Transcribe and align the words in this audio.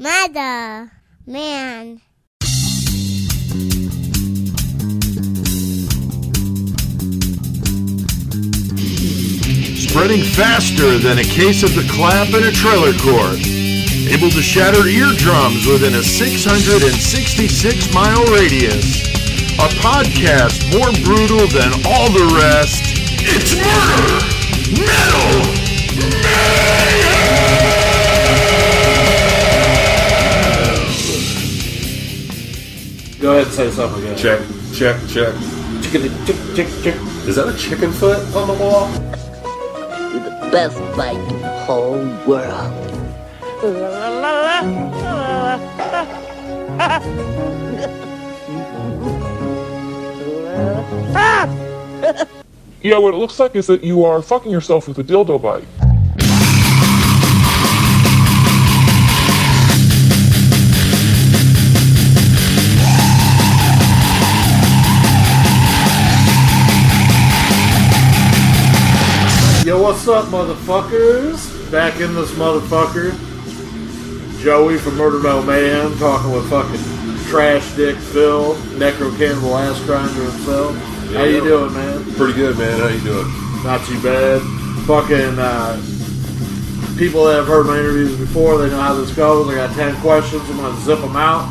Mother, 0.00 0.92
man. 1.26 2.00
Spreading 9.74 10.22
faster 10.22 10.98
than 10.98 11.18
a 11.18 11.24
case 11.24 11.64
of 11.64 11.74
the 11.74 11.84
clap 11.90 12.28
in 12.28 12.44
a 12.44 12.52
trailer 12.52 12.92
court. 13.02 13.40
Able 14.06 14.30
to 14.30 14.40
shatter 14.40 14.86
eardrums 14.86 15.66
within 15.66 15.94
a 15.94 16.02
666 16.04 17.92
mile 17.92 18.24
radius. 18.26 19.02
A 19.58 19.66
podcast 19.82 20.62
more 20.78 20.92
brutal 21.02 21.48
than 21.48 21.72
all 21.84 22.08
the 22.12 22.38
rest. 22.38 22.84
It's 23.26 23.56
murder! 23.56 24.22
Metal! 24.78 25.58
Go 33.28 33.34
ahead 33.34 33.46
and 33.46 33.54
say 33.54 33.70
something 33.70 34.02
again. 34.04 34.16
Check, 34.16 34.40
check, 34.72 34.96
check. 35.06 35.34
Chicken, 35.82 36.08
chick, 36.24 36.36
chick, 36.56 36.66
chick. 36.82 36.94
Is 37.28 37.36
that 37.36 37.46
a 37.46 37.52
chicken 37.58 37.92
foot 37.92 38.16
on 38.34 38.48
the 38.48 38.54
wall? 38.54 38.88
You're 40.10 40.24
the 40.24 40.30
best 40.50 40.78
bite 40.96 41.18
in 41.30 41.42
the 41.42 41.48
whole 41.66 42.06
world. 42.26 42.72
Yeah, 52.80 52.98
what 52.98 53.12
it 53.12 53.16
looks 53.18 53.40
like 53.40 53.56
is 53.56 53.66
that 53.66 53.82
you 53.84 54.04
are 54.04 54.22
fucking 54.22 54.50
yourself 54.50 54.88
with 54.88 54.98
a 55.00 55.04
dildo 55.04 55.42
bite. 55.42 55.64
What's 69.88 70.06
up, 70.06 70.26
motherfuckers? 70.26 71.72
Back 71.72 71.98
in 71.98 72.14
this 72.14 72.30
motherfucker. 72.32 73.16
Joey 74.38 74.76
from 74.76 74.98
Murder 74.98 75.18
Metal 75.18 75.42
Mayhem 75.42 75.96
talking 75.96 76.30
with 76.30 76.50
fucking 76.50 77.24
Trash 77.30 77.74
Dick 77.74 77.96
Phil, 77.96 78.54
Necro 78.76 79.16
Cannibal 79.16 79.56
Ass 79.56 79.82
Grinder 79.86 80.24
himself. 80.30 80.76
How 81.14 81.24
you 81.24 81.36
Yeah. 81.36 81.40
doing, 81.40 81.72
man? 81.72 82.04
Pretty 82.16 82.34
good, 82.34 82.58
man. 82.58 82.78
How 82.78 82.88
you 82.88 83.00
doing? 83.00 83.32
Not 83.64 83.82
too 83.86 83.98
bad. 84.02 84.42
Fucking 84.86 85.38
uh, 85.38 85.80
people 86.98 87.24
that 87.24 87.36
have 87.36 87.46
heard 87.46 87.64
my 87.64 87.78
interviews 87.78 88.14
before, 88.14 88.58
they 88.58 88.68
know 88.68 88.82
how 88.82 88.92
this 88.92 89.10
goes. 89.12 89.48
I 89.48 89.54
got 89.54 89.74
10 89.74 89.96
questions. 90.02 90.42
I'm 90.50 90.58
going 90.58 90.76
to 90.76 90.82
zip 90.82 91.00
them 91.00 91.16
out. 91.16 91.48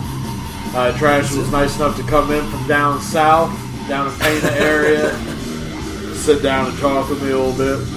Uh, 0.76 0.96
Trash 0.96 1.34
was 1.34 1.52
nice 1.52 1.76
enough 1.78 1.98
to 1.98 2.04
come 2.04 2.32
in 2.32 2.48
from 2.52 2.68
down 2.68 3.02
south, 3.02 3.50
down 3.90 4.06
in 4.06 4.14
Pana 4.20 4.52
area, 4.58 5.10
sit 6.14 6.44
down 6.44 6.68
and 6.70 6.78
talk 6.78 7.10
with 7.10 7.24
me 7.24 7.32
a 7.32 7.38
little 7.40 7.54
bit. 7.58 7.97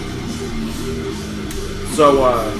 So, 2.00 2.24
uh, 2.24 2.50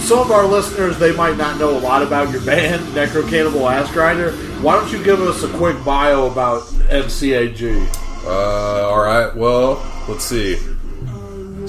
some 0.00 0.18
of 0.18 0.32
our 0.32 0.44
listeners, 0.44 0.98
they 0.98 1.14
might 1.14 1.36
not 1.36 1.56
know 1.56 1.78
a 1.78 1.78
lot 1.78 2.02
about 2.02 2.32
your 2.32 2.40
band, 2.40 2.84
Necro 2.92 3.22
Cannibal 3.30 3.68
Ass 3.68 3.92
Grinder. 3.92 4.32
Why 4.60 4.74
don't 4.74 4.90
you 4.90 5.00
give 5.04 5.20
us 5.20 5.44
a 5.44 5.48
quick 5.56 5.76
bio 5.84 6.26
about 6.26 6.62
NCAG? 6.90 7.86
Uh, 8.24 8.88
all 8.88 8.98
right. 8.98 9.32
Well, 9.36 9.80
let's 10.08 10.24
see. 10.24 10.58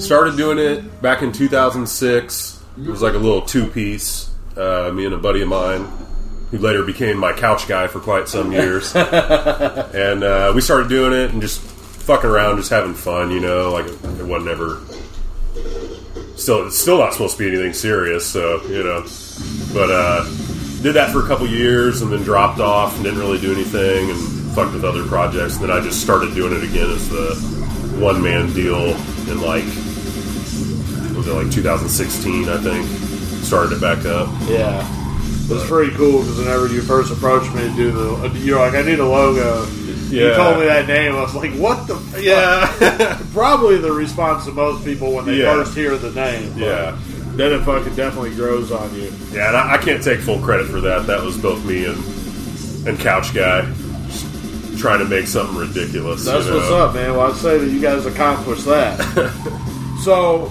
Started 0.00 0.36
doing 0.36 0.58
it 0.58 1.00
back 1.00 1.22
in 1.22 1.30
2006. 1.30 2.64
It 2.78 2.88
was 2.88 3.00
like 3.00 3.14
a 3.14 3.18
little 3.18 3.42
two-piece. 3.42 4.30
Uh, 4.56 4.90
me 4.92 5.04
and 5.04 5.14
a 5.14 5.18
buddy 5.18 5.42
of 5.42 5.48
mine, 5.48 5.86
who 6.50 6.58
later 6.58 6.82
became 6.82 7.16
my 7.16 7.32
couch 7.32 7.68
guy 7.68 7.86
for 7.86 8.00
quite 8.00 8.26
some 8.26 8.50
years, 8.50 8.92
and 8.96 10.24
uh, 10.24 10.52
we 10.52 10.60
started 10.60 10.88
doing 10.88 11.12
it 11.12 11.30
and 11.30 11.40
just 11.40 11.60
fucking 11.60 12.28
around, 12.28 12.56
just 12.56 12.70
having 12.70 12.94
fun. 12.94 13.30
You 13.30 13.38
know, 13.38 13.70
like 13.70 13.86
it, 13.86 14.04
it 14.18 14.26
wasn't 14.26 14.48
ever. 14.50 14.80
Still, 16.40 16.66
it's 16.66 16.78
still 16.78 16.98
not 16.98 17.12
supposed 17.12 17.36
to 17.36 17.38
be 17.38 17.48
anything 17.48 17.74
serious. 17.74 18.24
So 18.26 18.62
you 18.64 18.82
know, 18.82 19.02
but 19.74 19.90
uh, 19.90 20.24
did 20.82 20.94
that 20.94 21.12
for 21.12 21.22
a 21.22 21.26
couple 21.26 21.46
years 21.46 22.00
and 22.00 22.10
then 22.10 22.22
dropped 22.22 22.60
off 22.60 22.94
and 22.94 23.04
didn't 23.04 23.18
really 23.18 23.38
do 23.38 23.52
anything 23.52 24.10
and 24.10 24.52
fucked 24.54 24.72
with 24.72 24.84
other 24.84 25.06
projects. 25.06 25.56
And 25.56 25.64
then 25.64 25.70
I 25.70 25.80
just 25.80 26.00
started 26.00 26.34
doing 26.34 26.56
it 26.56 26.64
again 26.64 26.90
as 26.90 27.08
the 27.10 27.34
one 28.00 28.22
man 28.22 28.52
deal 28.54 28.96
in 29.28 29.42
like 29.42 29.64
was 31.14 31.28
it 31.28 31.34
like 31.34 31.52
2016 31.52 32.48
I 32.48 32.56
think 32.56 32.86
started 33.44 33.76
it 33.76 33.80
back 33.82 34.06
up. 34.06 34.28
Yeah. 34.48 34.80
It 35.44 35.54
was 35.54 35.66
pretty 35.66 35.94
cool 35.96 36.20
because 36.20 36.38
whenever 36.38 36.68
you 36.68 36.80
first 36.80 37.12
approached 37.12 37.52
me 37.54 37.62
to 37.62 37.74
do 37.76 37.90
the, 37.90 38.38
you're 38.38 38.58
like, 38.58 38.74
I 38.74 38.82
need 38.82 39.00
a 39.00 39.04
logo. 39.04 39.66
You 40.10 40.26
Yeah. 40.28 40.36
told 40.36 40.58
me 40.58 40.66
that 40.66 40.86
name. 40.88 41.14
I 41.14 41.22
was 41.22 41.34
like, 41.34 41.52
what 41.54 41.86
the? 41.86 41.94
Fuck? 41.96 42.22
Yeah, 42.22 43.18
Probably 43.32 43.78
the 43.78 43.92
response 43.92 44.46
of 44.46 44.54
most 44.56 44.84
people 44.84 45.12
when 45.12 45.24
they 45.24 45.36
Yeah. 45.36 45.54
first 45.54 45.74
hear 45.74 45.96
the 45.96 46.10
name. 46.10 46.52
yeah, 46.56 46.96
Then 47.36 47.52
it 47.52 47.62
fucking 47.64 47.94
definitely 47.94 48.34
grows 48.34 48.72
on 48.72 48.92
you. 48.94 49.12
yeah. 49.32 49.48
And 49.48 49.56
I, 49.56 49.74
I 49.74 49.78
can't 49.78 50.02
take 50.02 50.20
full 50.20 50.40
credit 50.40 50.66
for 50.68 50.80
that. 50.80 51.06
That 51.06 51.22
was 51.22 51.36
both 51.38 51.64
me 51.64 51.84
and 51.86 52.02
and 52.88 52.98
Couch 52.98 53.34
Guy 53.34 53.60
trying 54.78 54.98
to 55.00 55.04
make 55.04 55.26
something 55.26 55.56
ridiculous. 55.56 56.24
That's 56.24 56.46
you 56.46 56.52
know? 56.52 56.56
what's 56.56 56.70
up, 56.70 56.94
man. 56.94 57.12
Well, 57.14 57.30
I'd 57.30 57.36
say 57.36 57.58
that 57.58 57.68
you 57.68 57.80
guys 57.80 58.06
accomplished 58.06 58.64
that. 58.64 58.98
so, 60.02 60.48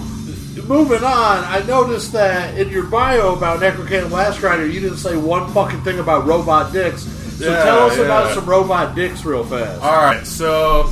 moving 0.68 1.02
on, 1.02 1.44
I 1.44 1.64
noticed 1.66 2.12
that 2.12 2.56
in 2.56 2.68
your 2.70 2.84
bio 2.84 3.34
about 3.34 3.58
Necro 3.58 3.86
Cannibal 3.88 4.18
Ass 4.18 4.38
Grinder, 4.38 4.66
you 4.66 4.78
didn't 4.80 4.98
say 4.98 5.16
one 5.16 5.52
fucking 5.52 5.80
thing 5.82 5.98
about 5.98 6.24
robot 6.26 6.72
dicks. 6.72 7.04
So 7.40 7.50
Yeah, 7.50 7.64
tell 7.64 7.86
us 7.86 7.96
yeah. 7.96 8.04
about 8.04 8.34
some 8.34 8.44
robot 8.44 8.94
dicks 8.94 9.24
real 9.24 9.44
fast. 9.44 9.80
All 9.80 9.96
right, 9.96 10.26
so 10.26 10.90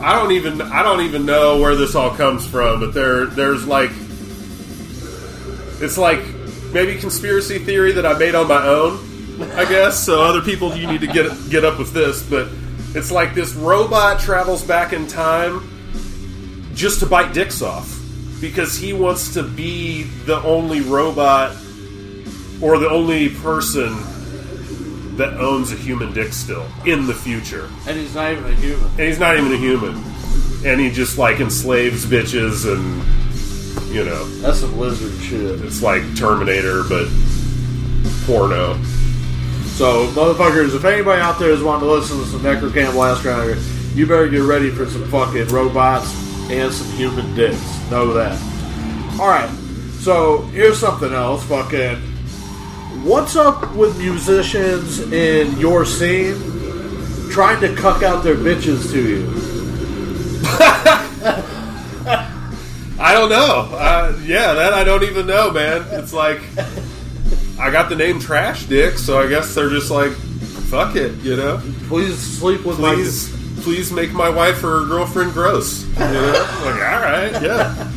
I 0.00 0.18
don't 0.18 0.32
even 0.32 0.62
I 0.62 0.82
don't 0.82 1.02
even 1.02 1.26
know 1.26 1.60
where 1.60 1.76
this 1.76 1.94
all 1.94 2.12
comes 2.16 2.46
from, 2.46 2.80
but 2.80 2.94
there 2.94 3.26
there's 3.26 3.66
like 3.66 3.90
it's 5.82 5.98
like 5.98 6.24
maybe 6.72 6.98
conspiracy 6.98 7.58
theory 7.58 7.92
that 7.92 8.06
I 8.06 8.16
made 8.16 8.34
on 8.34 8.48
my 8.48 8.66
own, 8.66 8.98
I 9.52 9.66
guess. 9.66 10.02
So 10.02 10.22
other 10.22 10.40
people 10.40 10.74
you 10.74 10.86
need 10.86 11.02
to 11.02 11.06
get 11.06 11.30
get 11.50 11.62
up 11.66 11.78
with 11.78 11.92
this, 11.92 12.22
but 12.22 12.48
it's 12.94 13.12
like 13.12 13.34
this 13.34 13.52
robot 13.52 14.18
travels 14.18 14.64
back 14.64 14.94
in 14.94 15.06
time 15.06 15.68
just 16.72 17.00
to 17.00 17.06
bite 17.06 17.34
dicks 17.34 17.60
off 17.60 18.00
because 18.40 18.78
he 18.78 18.94
wants 18.94 19.34
to 19.34 19.42
be 19.42 20.04
the 20.24 20.42
only 20.42 20.80
robot 20.80 21.54
or 22.62 22.78
the 22.78 22.88
only 22.88 23.28
person 23.28 23.94
that 25.16 25.34
owns 25.34 25.72
a 25.72 25.76
human 25.76 26.12
dick 26.12 26.32
still 26.32 26.66
in 26.86 27.06
the 27.06 27.14
future. 27.14 27.68
And 27.86 27.98
he's 27.98 28.14
not 28.14 28.32
even 28.32 28.44
a 28.44 28.54
human. 28.56 28.86
And 28.90 29.00
he's 29.00 29.18
not 29.18 29.36
even 29.36 29.52
a 29.52 29.56
human. 29.56 30.02
And 30.64 30.80
he 30.80 30.90
just 30.90 31.18
like 31.18 31.40
enslaves 31.40 32.06
bitches 32.06 32.70
and 32.72 33.02
you 33.92 34.04
know, 34.04 34.24
That's 34.40 34.60
some 34.60 34.78
lizard 34.78 35.12
shit. 35.22 35.60
it's 35.62 35.82
like 35.82 36.02
Terminator 36.16 36.82
but 36.84 37.08
porno. 38.24 38.80
So, 39.72 40.06
motherfuckers, 40.08 40.74
if 40.74 40.84
anybody 40.84 41.20
out 41.20 41.38
there 41.38 41.50
is 41.50 41.62
wanting 41.62 41.88
to 41.88 41.92
listen 41.94 42.18
to 42.18 42.26
some 42.26 42.40
Necro 42.40 42.72
Cannibal 42.72 43.04
Ass 43.04 43.20
Grinder, 43.22 43.58
you 43.94 44.06
better 44.06 44.28
get 44.28 44.42
ready 44.42 44.70
for 44.70 44.86
some 44.86 45.04
fucking 45.08 45.48
robots 45.48 46.14
and 46.50 46.72
some 46.72 46.90
human 46.96 47.34
dicks. 47.34 47.60
Know 47.90 48.12
that. 48.14 48.40
Alright, 49.18 49.50
so 49.98 50.42
here's 50.52 50.78
something 50.78 51.12
else. 51.12 51.44
Fucking. 51.46 52.11
What's 53.02 53.34
up 53.34 53.74
with 53.74 53.98
musicians 53.98 55.00
in 55.12 55.58
your 55.58 55.84
scene 55.84 56.36
trying 57.32 57.60
to 57.62 57.74
cuck 57.74 58.04
out 58.04 58.22
their 58.22 58.36
bitches 58.36 58.92
to 58.92 59.08
you? 59.08 59.28
I 63.00 63.12
don't 63.12 63.28
know. 63.28 63.76
Uh, 63.76 64.16
yeah, 64.22 64.54
that 64.54 64.72
I 64.72 64.84
don't 64.84 65.02
even 65.02 65.26
know, 65.26 65.50
man. 65.50 65.84
It's 65.90 66.12
like 66.12 66.42
I 67.58 67.72
got 67.72 67.88
the 67.88 67.96
name 67.96 68.20
Trash 68.20 68.66
Dick, 68.66 68.98
so 68.98 69.20
I 69.20 69.28
guess 69.28 69.52
they're 69.52 69.68
just 69.68 69.90
like, 69.90 70.12
fuck 70.12 70.94
it, 70.94 71.12
you 71.24 71.34
know. 71.34 71.60
Please 71.88 72.16
sleep 72.16 72.64
with 72.64 72.78
my 72.78 72.94
Please, 72.94 73.34
please 73.62 73.90
make 73.90 74.12
my 74.12 74.28
wife 74.28 74.62
or 74.62 74.86
girlfriend 74.86 75.32
gross. 75.32 75.82
You 75.84 75.98
know, 75.98 76.60
like 76.64 76.74
all 76.74 77.00
right, 77.00 77.32
yeah. 77.42 77.90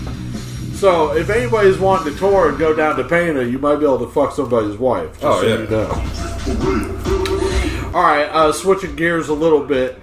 So, 0.75 1.16
if 1.16 1.30
anybody's 1.30 1.77
wanting 1.77 2.12
to 2.13 2.19
tour 2.19 2.50
and 2.50 2.57
go 2.60 2.74
down 2.75 2.95
to 2.98 3.04
Pana, 3.04 3.44
you 3.44 3.60
might 3.60 3.77
be 3.77 3.86
able 3.86 4.00
to 4.00 4.07
fuck 4.07 4.33
somebody's 4.33 4.77
wife. 4.77 5.12
Just 5.13 5.24
Oh, 5.24 5.42
so 5.42 5.48
yeah. 5.48 5.60
you 5.62 5.68
know. 5.69 5.89
All 7.94 8.01
right, 8.04 8.25
uh, 8.25 8.51
switching 8.51 8.95
gears 8.95 9.30
a 9.30 9.33
little 9.33 9.63
bit. 9.63 9.98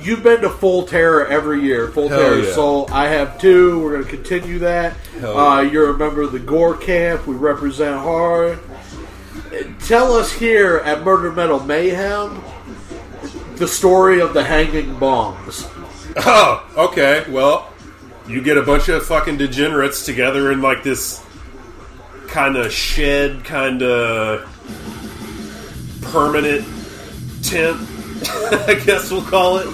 You've 0.00 0.22
been 0.22 0.40
to 0.42 0.50
Full 0.50 0.86
Terror 0.86 1.26
every 1.26 1.60
year. 1.62 1.88
Full 1.88 2.08
Hell 2.08 2.18
Terror 2.18 2.38
yeah. 2.40 2.52
Soul. 2.54 2.88
I 2.92 3.08
have 3.08 3.38
two. 3.40 3.82
We're 3.82 3.92
going 3.92 4.04
to 4.04 4.10
continue 4.10 4.58
that. 4.60 4.94
Uh, 5.22 5.68
you're 5.70 5.90
a 5.90 5.98
member 5.98 6.22
of 6.22 6.32
the 6.32 6.38
Gore 6.38 6.76
Camp. 6.76 7.26
We 7.26 7.34
represent 7.34 7.98
horror. 8.00 8.58
Tell 9.80 10.12
us 10.14 10.32
here 10.32 10.78
at 10.84 11.02
Murder 11.02 11.32
Metal 11.32 11.60
Mayhem 11.60 12.42
the 13.56 13.66
story 13.66 14.20
of 14.20 14.32
the 14.34 14.44
hanging 14.44 14.98
bombs. 14.98 15.66
Oh, 16.18 16.64
okay. 16.76 17.24
Well, 17.30 17.72
you 18.28 18.42
get 18.42 18.58
a 18.58 18.62
bunch 18.62 18.88
of 18.88 19.04
fucking 19.06 19.38
degenerates 19.38 20.04
together 20.04 20.50
in 20.52 20.60
like 20.60 20.82
this 20.82 21.22
kind 22.28 22.56
of 22.56 22.72
shed, 22.72 23.44
kind 23.44 23.82
of 23.82 24.40
permanent 26.02 26.66
tent, 27.42 27.76
I 28.68 28.80
guess 28.84 29.10
we'll 29.10 29.22
call 29.22 29.58
it. 29.58 29.66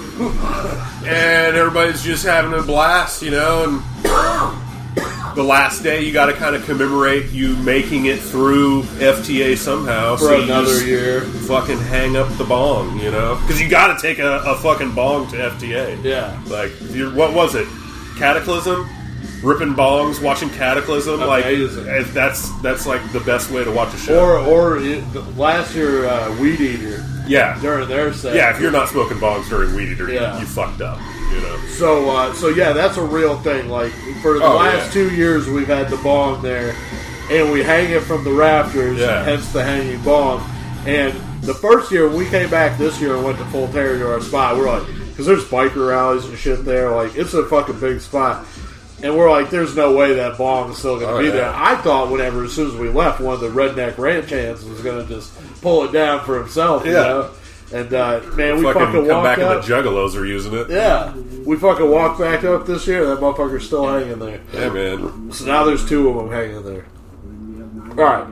And 1.05 1.55
everybody's 1.55 2.03
just 2.03 2.25
having 2.25 2.57
a 2.57 2.61
blast, 2.61 3.21
you 3.21 3.31
know, 3.31 3.63
and 3.65 3.83
the 5.35 5.43
last 5.43 5.81
day 5.81 6.01
you 6.01 6.13
got 6.13 6.27
to 6.27 6.33
kind 6.33 6.55
of 6.55 6.63
commemorate 6.65 7.31
you 7.31 7.55
making 7.57 8.05
it 8.05 8.19
through 8.19 8.83
FTA 8.83 9.57
somehow. 9.57 10.15
For 10.15 10.35
you 10.35 10.43
another 10.43 10.85
year. 10.85 11.21
Fucking 11.21 11.79
hang 11.79 12.15
up 12.15 12.29
the 12.37 12.43
bong, 12.43 12.99
you 12.99 13.11
know? 13.11 13.35
Because 13.41 13.59
you 13.59 13.67
got 13.67 13.95
to 13.95 14.01
take 14.01 14.19
a, 14.19 14.43
a 14.45 14.55
fucking 14.57 14.93
bong 14.93 15.27
to 15.31 15.37
FTA. 15.37 16.03
Yeah. 16.03 16.39
Like, 16.47 16.71
what 17.15 17.33
was 17.33 17.55
it? 17.55 17.67
Cataclysm? 18.17 18.87
Ripping 19.41 19.73
bongs, 19.73 20.21
watching 20.21 20.49
Cataclysm, 20.51 21.21
Amazing. 21.21 21.85
like 21.85 21.99
if 22.01 22.13
that's 22.13 22.49
that's 22.61 22.85
like 22.85 23.01
the 23.11 23.19
best 23.21 23.51
way 23.51 23.63
to 23.65 23.71
watch 23.71 23.93
a 23.93 23.97
show. 23.97 24.17
Or 24.19 24.37
or 24.39 24.77
it, 24.77 25.03
last 25.37 25.75
year, 25.75 26.05
uh, 26.05 26.33
Weed 26.39 26.61
Eater 26.61 27.03
yeah, 27.27 27.59
during 27.61 27.87
their 27.89 28.13
set. 28.13 28.35
yeah. 28.35 28.53
If 28.55 28.61
you're 28.61 28.71
not 28.71 28.87
smoking 28.89 29.17
bongs 29.17 29.49
during 29.49 29.75
Weed 29.75 29.89
Eater, 29.89 30.07
you- 30.07 30.15
Yeah. 30.15 30.39
you, 30.39 30.45
fucked 30.45 30.81
up. 30.81 30.97
You 31.33 31.41
know. 31.41 31.57
So, 31.77 32.09
uh, 32.09 32.33
so 32.33 32.49
yeah, 32.49 32.71
that's 32.71 32.95
a 32.97 33.03
real 33.03 33.37
thing. 33.39 33.67
Like 33.69 33.91
for 34.21 34.37
the 34.39 34.45
Oh, 34.45 34.55
last 34.57 34.87
yeah. 34.95 35.03
two 35.09 35.13
years, 35.15 35.47
we've 35.49 35.67
had 35.67 35.89
the 35.89 35.97
bong 35.97 36.41
there, 36.41 36.73
and 37.29 37.51
we 37.51 37.63
hang 37.63 37.89
it 37.91 38.03
from 38.03 38.23
the 38.23 38.31
rafters. 38.31 38.97
Yeah. 38.99 39.23
Hence 39.23 39.51
the 39.51 39.63
hanging 39.63 40.01
bong. 40.03 40.41
And 40.85 41.13
the 41.41 41.53
first 41.53 41.91
year 41.91 42.07
we 42.07 42.25
came 42.29 42.49
back 42.49 42.77
this 42.77 43.01
year 43.01 43.15
and 43.15 43.25
went 43.25 43.37
to 43.39 43.45
Full 43.45 43.67
Terror 43.69 43.97
to 43.97 44.09
our 44.13 44.21
spot, 44.21 44.55
we're 44.57 44.69
like, 44.69 44.87
because 45.13 45.25
there's 45.25 45.45
biker 45.45 45.89
rallies 45.89 46.25
and 46.25 46.37
shit 46.37 46.65
there. 46.65 46.89
Like 46.91 47.15
it's 47.15 47.33
a 47.33 47.45
fucking 47.45 47.79
big 47.79 48.01
spot. 48.01 48.45
And 49.01 49.17
we're 49.17 49.29
like, 49.29 49.49
there's 49.49 49.75
no 49.75 49.93
way 49.95 50.13
that 50.13 50.37
bomb 50.37 50.71
is 50.71 50.77
still 50.77 50.97
going 50.97 51.09
to 51.09 51.15
Oh, 51.15 51.19
be 51.19 51.25
yeah. 51.25 51.31
there. 51.31 51.53
I 51.53 51.75
thought 51.75 52.09
whenever, 52.09 52.45
as 52.45 52.53
soon 52.53 52.67
as 52.69 52.75
we 52.75 52.87
left, 52.87 53.19
one 53.19 53.33
of 53.33 53.41
the 53.41 53.49
redneck 53.49 53.97
ranch 53.97 54.29
hands 54.29 54.63
was 54.63 54.79
going 54.81 55.05
to 55.05 55.13
just 55.13 55.33
pull 55.61 55.83
it 55.83 55.91
down 55.91 56.23
for 56.23 56.39
himself. 56.39 56.85
You 56.85 56.93
know? 56.93 57.31
And 57.73 57.93
uh, 57.93 58.21
man, 58.35 58.57
we 58.57 58.63
fucking 58.63 58.79
fucking, 58.79 59.07
come 59.07 59.23
back 59.23 59.39
up. 59.39 59.55
and 59.55 59.63
the 59.63 59.67
Juggalos 59.67 60.15
are 60.15 60.25
using 60.25 60.53
it. 60.53 60.69
Yeah, 60.69 61.13
we 61.43 61.57
fucking 61.57 61.89
walked 61.89 62.19
back 62.19 62.43
up 62.45 62.65
this 62.65 62.87
year. 62.87 63.05
That 63.07 63.19
motherfucker's 63.19 63.65
still 63.65 63.87
hanging 63.87 64.19
there. 64.19 64.39
Yeah, 64.53 64.69
man. 64.69 65.31
So 65.33 65.45
now 65.47 65.65
there's 65.65 65.85
two 65.89 66.07
of 66.07 66.15
them 66.15 66.31
hanging 66.31 66.63
there. 66.63 66.85
All 67.89 67.95
right. 67.95 68.27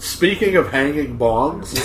Speaking 0.00 0.56
of 0.56 0.70
hanging 0.70 1.18
bongs, 1.18 1.76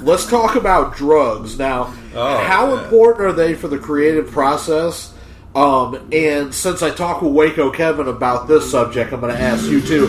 let's 0.02 0.26
talk 0.26 0.56
about 0.56 0.96
drugs 0.96 1.58
now. 1.58 1.92
Oh, 2.14 2.38
how 2.38 2.74
yeah. 2.74 2.84
important 2.84 3.26
are 3.28 3.32
they 3.32 3.52
for 3.54 3.68
the 3.68 3.78
creative 3.78 4.30
process? 4.30 5.12
Um, 5.54 6.08
and 6.12 6.54
since 6.54 6.82
I 6.82 6.90
talked 6.90 7.22
with 7.22 7.32
Waco 7.32 7.70
Kevin 7.70 8.08
about 8.08 8.48
this 8.48 8.70
subject, 8.70 9.12
I'm 9.12 9.20
going 9.20 9.34
to 9.34 9.40
ask 9.40 9.64
you 9.66 9.80
too. 9.82 10.06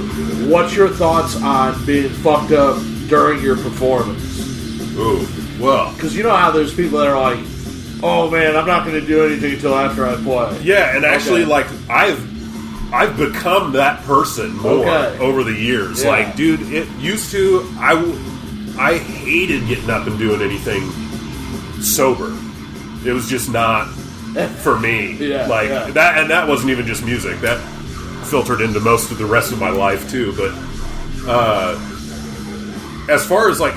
What's 0.50 0.74
your 0.75 0.88
thoughts 0.89 1.41
on 1.41 1.85
being 1.85 2.09
fucked 2.09 2.51
up 2.51 2.81
during 3.07 3.41
your 3.41 3.56
performance? 3.57 4.39
Ooh, 4.97 5.25
well, 5.59 5.94
Because 5.94 6.15
you 6.15 6.24
know 6.24 6.35
how 6.35 6.51
there's 6.51 6.74
people 6.74 7.00
that 7.00 7.07
are 7.07 7.19
like, 7.19 7.39
"Oh 8.03 8.29
man, 8.31 8.56
I'm 8.56 8.65
not 8.68 8.85
going 8.85 9.00
to 9.00 9.06
do 9.06 9.25
anything 9.25 9.53
until 9.53 9.75
after 9.75 10.06
I 10.07 10.15
play." 10.15 10.59
yeah, 10.63 10.95
and 10.95 11.03
actually, 11.06 11.41
Okay. 11.44 11.51
like 11.51 11.68
I've 11.89 12.19
I've 12.94 13.18
become 13.18 13.74
that 13.74 14.04
person 14.04 14.56
more 14.57 14.86
Okay. 14.88 15.19
over 15.19 15.44
the 15.44 15.54
years. 15.54 16.04
Yeah. 16.04 16.10
Like, 16.10 16.36
dude, 16.36 16.62
it 16.74 16.88
used 17.00 17.31
to 17.31 17.68
I 17.78 17.94
I 18.80 18.98
hated 18.98 19.68
getting 19.68 19.89
up 19.89 20.07
and 20.07 20.18
doing 20.18 20.42
anything 20.42 20.89
sober. 21.81 22.36
It 23.06 23.12
was 23.13 23.28
just 23.30 23.51
not 23.51 23.88
for 24.63 24.80
me. 24.80 25.13
Yeah, 25.13 25.48
like 25.48 25.69
yeah. 25.69 25.92
that, 25.92 26.18
and 26.18 26.30
that 26.31 26.48
wasn't 26.48 26.69
even 26.72 26.86
just 26.86 27.04
music. 27.04 27.39
That 27.42 27.60
filtered 28.25 28.62
into 28.62 28.80
most 28.80 29.12
of 29.12 29.18
the 29.18 29.25
rest 29.25 29.51
of 29.51 29.60
my 29.60 29.69
life 29.69 30.10
too. 30.10 30.34
But 30.38 30.51
uh, 31.28 31.75
as 33.10 33.25
far 33.25 33.50
as 33.50 33.60
like 33.60 33.74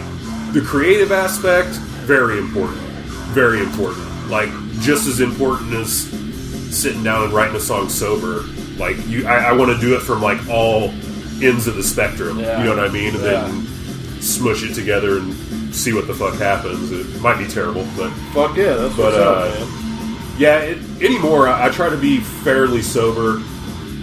the 0.53 0.61
creative 0.65 1.11
aspect, 1.12 1.71
very 2.07 2.39
important, 2.39 2.79
very 3.33 3.61
important. 3.61 4.07
Like 4.29 4.51
just 4.81 5.07
as 5.09 5.21
important 5.21 5.73
as 5.75 6.09
sitting 6.77 7.03
down 7.03 7.25
and 7.25 7.33
writing 7.33 7.57
a 7.57 7.61
song 7.61 7.89
sober. 7.89 8.45
Like 8.81 8.97
you, 9.06 9.27
I, 9.27 9.50
I 9.50 9.53
want 9.53 9.71
to 9.71 9.79
do 9.79 9.94
it 9.94 10.00
from 10.00 10.21
like 10.23 10.49
all 10.49 10.88
ends 11.43 11.67
of 11.67 11.77
the 11.77 11.82
spectrum. 11.82 12.38
Yeah. 12.41 12.59
You 12.59 12.65
know 12.71 12.77
what 12.77 12.85
I 12.91 12.93
mean? 12.93 13.15
And 13.15 13.23
Yeah. 13.23 13.43
then 13.43 13.67
smush 14.21 14.62
it 14.65 14.75
together 14.75 15.19
and 15.19 15.75
see 15.75 15.93
what 15.93 16.06
the 16.06 16.15
fuck 16.15 16.35
happens. 16.35 16.91
It 16.91 17.21
might 17.21 17.38
be 17.38 17.47
terrible, 17.47 17.87
but 17.97 18.11
Fuck 18.35 18.56
yeah, 18.56 18.75
that's 18.75 18.97
But, 18.97 19.12
what's 19.12 19.17
uh, 19.17 19.21
up, 19.62 19.69
man. 19.71 20.17
yeah. 20.38 20.59
It, 20.59 20.79
anymore, 21.03 21.49
I, 21.49 21.67
I 21.67 21.71
try 21.71 21.88
to 21.91 21.97
be 21.97 22.19
fairly 22.21 22.82
sober, 22.82 23.43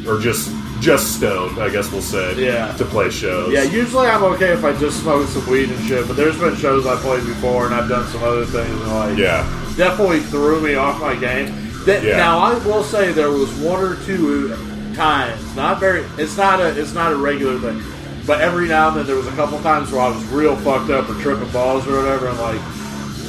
or 0.07 0.19
just 0.19 0.51
just 0.80 1.18
stoned. 1.18 1.57
I 1.59 1.69
guess 1.69 1.91
we'll 1.91 2.01
say. 2.03 2.35
Yeah. 2.45 2.71
To 2.77 2.85
play 2.85 3.09
shows. 3.09 3.51
Yeah, 3.51 3.63
usually 3.63 4.06
I'm 4.07 4.23
okay 4.35 4.53
if 4.53 4.63
I 4.63 4.77
just 4.77 5.01
smoke 5.01 5.27
some 5.27 5.45
weed 5.50 5.69
and 5.71 5.88
shit, 5.88 6.07
but 6.07 6.15
there's 6.15 6.38
been 6.39 6.56
shows 6.56 6.85
I 6.85 6.95
played 6.97 7.25
before 7.25 7.65
and 7.65 7.73
I've 7.73 7.89
done 7.89 8.07
some 8.09 8.23
other 8.23 8.45
things 8.45 8.69
and 8.81 8.94
like 8.94 9.18
Yeah. 9.18 9.41
definitely 9.75 10.19
threw 10.19 10.62
me 10.62 10.75
off 10.75 11.01
my 11.01 11.15
game. 11.15 11.67
That, 11.88 12.04
Yeah. 12.04 12.18
Now 12.18 12.39
I 12.39 12.54
will 12.66 12.84
say 12.84 13.13
there 13.13 13.31
was 13.31 13.50
one 13.60 13.81
or 13.81 13.95
two 14.04 14.50
times, 14.94 15.56
not 15.56 15.80
very. 15.80 16.01
It's 16.18 16.36
not 16.36 16.60
a 16.60 16.78
it's 16.78 16.94
not 16.94 17.13
a 17.13 17.16
regular 17.16 17.57
thing, 17.60 17.81
but 18.25 18.42
every 18.42 18.68
now 18.68 18.89
and 18.89 18.98
then 18.98 19.06
there 19.07 19.16
was 19.16 19.28
a 19.28 19.31
couple 19.31 19.57
times 19.62 19.89
where 19.92 20.01
I 20.01 20.10
was 20.10 20.24
real 20.25 20.57
fucked 20.57 20.89
up 20.89 21.10
or 21.10 21.13
tripping 21.22 21.50
balls 21.51 21.88
or 21.88 21.98
whatever, 21.98 22.28
and 22.28 22.38
like 22.39 22.62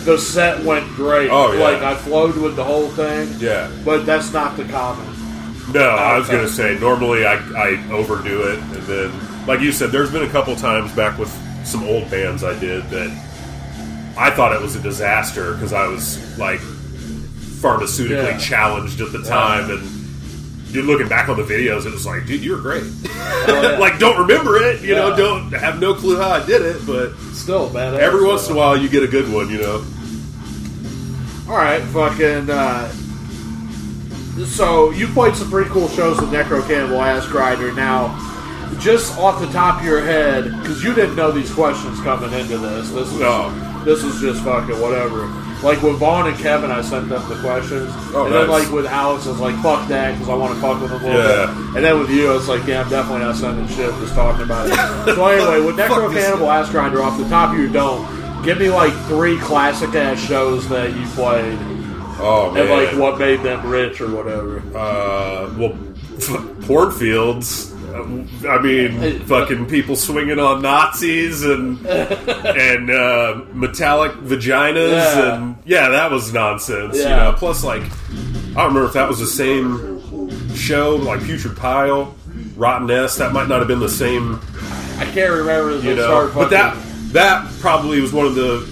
the 0.05 0.19
set 0.19 0.65
went 0.65 0.89
great. 0.97 1.31
Oh, 1.31 1.53
yeah. 1.53 1.61
like 1.61 1.83
I 1.83 1.95
flowed 1.95 2.37
with 2.37 2.57
the 2.57 2.65
whole 2.65 2.89
thing. 2.89 3.33
Yeah. 3.39 3.71
but 3.85 4.05
that's 4.05 4.33
not 4.33 4.57
the 4.57 4.65
common. 4.65 5.07
No, 5.73 5.91
I 5.91 6.19
was 6.19 6.29
gonna 6.29 6.49
say 6.49 6.77
normally 6.81 7.25
I, 7.27 7.35
I 7.35 7.91
overdo 7.93 8.43
it, 8.53 8.59
and 8.59 8.83
then 8.85 9.47
like 9.47 9.61
you 9.61 9.71
said, 9.71 9.93
there's 9.93 10.11
been 10.11 10.25
a 10.25 10.31
couple 10.31 10.57
times 10.57 10.91
back 10.97 11.17
with 11.17 11.31
some 11.65 11.85
old 11.85 12.11
bands 12.11 12.43
I 12.43 12.59
did 12.59 12.83
that 12.91 13.11
I 14.17 14.31
thought 14.31 14.53
it 14.53 14.61
was 14.61 14.75
a 14.75 14.81
disaster 14.81 15.53
because 15.53 15.73
I 15.73 15.87
was 15.87 16.39
like 16.39 16.61
pharmaceutically 17.61 18.33
Yeah. 18.33 18.39
challenged 18.39 19.01
at 19.01 19.13
the 19.13 19.23
time, 19.23 19.71
and 19.71 20.73
dude, 20.73 20.85
looking 20.85 21.09
back 21.09 21.29
on 21.29 21.37
the 21.37 21.43
videos, 21.43 21.87
it 21.87 21.93
was 21.93 22.07
like, 22.07 22.27
dude, 22.27 22.43
you 22.45 22.53
were 22.53 22.61
great. 22.61 22.85
yeah. 23.49 23.77
like, 23.79 23.99
don't 23.99 24.19
remember 24.19 24.57
it, 24.59 24.81
you 24.83 24.95
know, 24.95 25.15
don't 25.17 25.51
have 25.53 25.81
no 25.81 25.95
clue 25.95 26.17
how 26.19 26.31
I 26.31 26.45
did 26.47 26.63
it, 26.63 26.87
but 26.87 27.15
Still 27.33 27.69
bad. 27.71 27.95
every 27.95 28.25
once 28.25 28.47
in 28.49 28.55
a 28.55 28.57
while 28.59 28.77
you 28.77 28.89
get 28.89 29.03
a 29.03 29.09
good 29.09 29.33
one, 29.33 29.49
you 29.51 29.59
know. 29.61 29.85
All 31.49 31.57
right, 31.57 31.81
fucking. 31.83 32.51
Uh, 32.51 32.93
so 34.47 34.91
you 34.91 35.07
played 35.09 35.35
some 35.35 35.51
pretty 35.51 35.71
cool 35.71 35.89
shows 35.89 36.21
with 36.21 36.31
Necro 36.31 36.65
Cannibal 36.67 37.01
Ass 37.03 37.27
Grinder. 37.27 37.73
Now, 37.73 38.15
just 38.79 39.17
off 39.19 39.41
the 39.41 39.47
top 39.49 39.81
of 39.81 39.87
your 39.87 40.01
head, 40.03 40.45
because 40.61 40.85
you 40.85 40.93
didn't 40.95 41.17
know 41.17 41.33
these 41.33 41.51
questions 41.53 41.99
coming 42.03 42.33
into 42.39 42.59
this. 42.59 42.91
This 42.91 43.11
was 43.11 43.19
No. 43.19 43.83
this 43.85 44.03
was 44.05 44.21
just 44.21 44.45
fucking 44.45 44.79
whatever. 44.81 45.27
Like 45.63 45.83
with 45.83 45.97
Vaughn 45.99 46.29
and 46.29 46.39
Kevin, 46.39 46.71
I 46.71 46.83
sent 46.83 47.09
them 47.09 47.29
the 47.29 47.35
questions, 47.41 47.91
Oh, 48.15 48.27
and 48.27 48.35
then 48.35 48.47
nice. 48.47 48.65
like 48.67 48.73
with 48.73 48.87
Alex, 48.87 49.27
I 49.27 49.31
was 49.31 49.41
like, 49.41 49.57
"Fuck 49.61 49.89
that," 49.89 50.13
because 50.13 50.29
I 50.29 50.35
want 50.35 50.55
to 50.55 50.61
fuck 50.61 50.81
with 50.81 50.91
him 50.93 51.01
a 51.03 51.05
little 51.07 51.21
Yeah. 51.21 51.47
bit. 51.47 51.77
And 51.77 51.85
then 51.85 51.99
with 51.99 52.11
you, 52.11 52.31
I 52.31 52.35
was 52.35 52.49
like, 52.49 52.65
"Yeah, 52.67 52.83
I'm 52.83 52.89
definitely 52.91 53.25
not 53.27 53.35
sending 53.37 53.67
shit. 53.69 53.93
Just 54.01 54.15
talking 54.15 54.43
about 54.43 54.69
it." 54.69 54.75
so 55.17 55.27
anyway, 55.27 55.61
with 55.67 55.77
Necro 55.77 56.13
Cannibal 56.13 56.49
Ass 56.51 56.71
Grinder, 56.71 57.03
off 57.03 57.19
the 57.19 57.29
top 57.29 57.53
of 57.53 57.59
your 57.59 57.69
dome, 57.69 58.07
give 58.45 58.59
me 58.59 58.71
like 58.71 58.93
three 59.09 59.37
classic 59.39 59.93
ass 59.97 60.21
shows 60.21 60.69
that 60.69 60.95
you 60.97 61.05
played. 61.17 61.59
Oh 62.21 62.51
man, 62.53 62.63
and 62.63 62.71
like 62.71 62.97
what 62.97 63.19
made 63.19 63.43
them 63.43 63.69
rich 63.69 64.01
or 64.01 64.09
whatever. 64.11 64.63
Uh, 64.77 65.51
well, 65.59 65.77
cornfields. 66.67 67.73
I 68.49 68.59
mean, 68.63 69.21
fucking 69.21 69.67
people 69.67 69.97
swinging 69.97 70.39
on 70.39 70.63
Nazis 70.63 71.43
and 71.45 71.85
and 71.87 72.91
uh, 72.91 73.41
metallic 73.53 74.13
vaginas 74.13 74.91
Yeah. 74.93 75.35
and 75.37 75.57
yeah, 75.65 75.89
that 75.91 76.11
was 76.11 76.33
nonsense. 76.33 76.97
You 76.99 77.05
know, 77.05 77.35
plus 77.37 77.65
like 77.65 77.83
I 77.83 77.87
don't 78.63 78.69
remember 78.69 78.87
if 78.87 78.93
that 78.95 79.09
was 79.09 79.19
the 79.19 79.27
same 79.27 80.55
show, 80.55 80.97
like 80.97 81.23
Putrid 81.23 81.57
Pile, 81.57 82.15
Rotten 82.57 82.91
S. 82.91 83.17
That 83.17 83.33
might 83.33 83.49
not 83.49 83.59
have 83.61 83.69
been 83.69 83.81
the 83.81 83.89
same, 83.89 84.41
I 84.99 85.05
can't 85.13 85.31
remember 85.33 85.79
you 85.81 85.95
know. 85.95 86.31
But 86.35 86.51
that 86.51 86.77
that 87.13 87.51
probably 87.61 88.01
was 88.01 88.13
one 88.13 88.27
of 88.27 88.35
the 88.35 88.67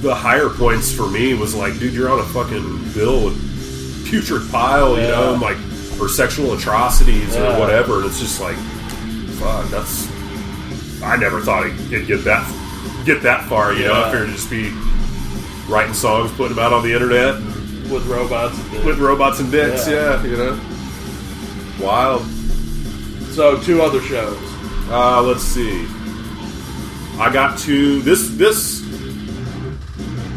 the 0.00 0.14
higher 0.14 0.48
points 0.48 0.92
for 0.92 1.08
me. 1.08 1.34
Was 1.34 1.54
like, 1.54 1.78
dude, 1.78 1.92
you're 1.94 2.08
on 2.10 2.20
a 2.20 2.24
fucking 2.24 2.92
bill 2.94 3.24
with 3.26 4.06
Putrid 4.08 4.50
Pile, 4.50 4.96
you 4.96 5.02
Yeah. 5.02 5.08
know, 5.10 5.32
and 5.34 5.42
like 5.42 5.56
or 6.00 6.08
sexual 6.08 6.54
atrocities 6.54 7.34
Yeah. 7.34 7.56
or 7.56 7.60
whatever. 7.60 8.04
It's 8.04 8.18
just 8.20 8.40
like, 8.40 8.56
fuck, 9.38 9.68
that's. 9.70 10.08
I 11.02 11.16
never 11.16 11.40
thought 11.40 11.66
it'd 11.66 12.06
get 12.06 12.24
that 12.24 12.44
get 13.04 13.22
that 13.22 13.44
far. 13.48 13.72
You 13.72 13.86
know, 13.86 13.92
Yeah. 13.94 14.00
I 14.06 14.10
figured 14.10 14.22
it'd 14.28 14.36
just 14.36 14.50
be 14.50 14.70
writing 15.68 15.94
songs, 15.94 16.30
putting 16.32 16.56
them 16.56 16.64
out 16.64 16.72
on 16.72 16.82
the 16.82 16.92
internet 16.92 17.34
with 17.90 18.06
robots. 18.06 18.58
And 18.58 18.72
shit. 18.72 18.84
with 18.84 18.98
robots 18.98 19.40
and 19.40 19.50
dicks. 19.50 19.86
Yeah. 19.88 20.22
Yeah, 20.22 20.30
you 20.30 20.36
know, 20.36 20.60
wild. 21.80 22.24
so 23.32 23.58
two 23.60 23.80
other 23.82 24.00
shows. 24.00 24.38
Uh, 24.90 25.22
let's 25.22 25.42
see. 25.42 25.86
I 27.20 27.30
got 27.32 27.58
to 27.60 28.00
this. 28.02 28.28
This 28.30 28.82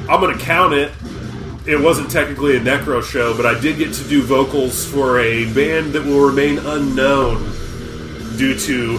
I'm 0.09 0.19
gonna 0.19 0.37
count 0.37 0.73
it. 0.73 0.91
It 1.65 1.79
wasn't 1.79 2.09
technically 2.09 2.57
a 2.57 2.59
necro 2.59 3.03
show, 3.03 3.37
but 3.37 3.45
I 3.45 3.59
did 3.59 3.77
get 3.77 3.93
to 3.93 4.03
do 4.07 4.23
vocals 4.23 4.83
for 4.83 5.19
a 5.19 5.45
band 5.53 5.93
that 5.93 6.03
will 6.03 6.25
remain 6.25 6.57
unknown 6.57 7.37
due 8.35 8.57
to 8.57 8.95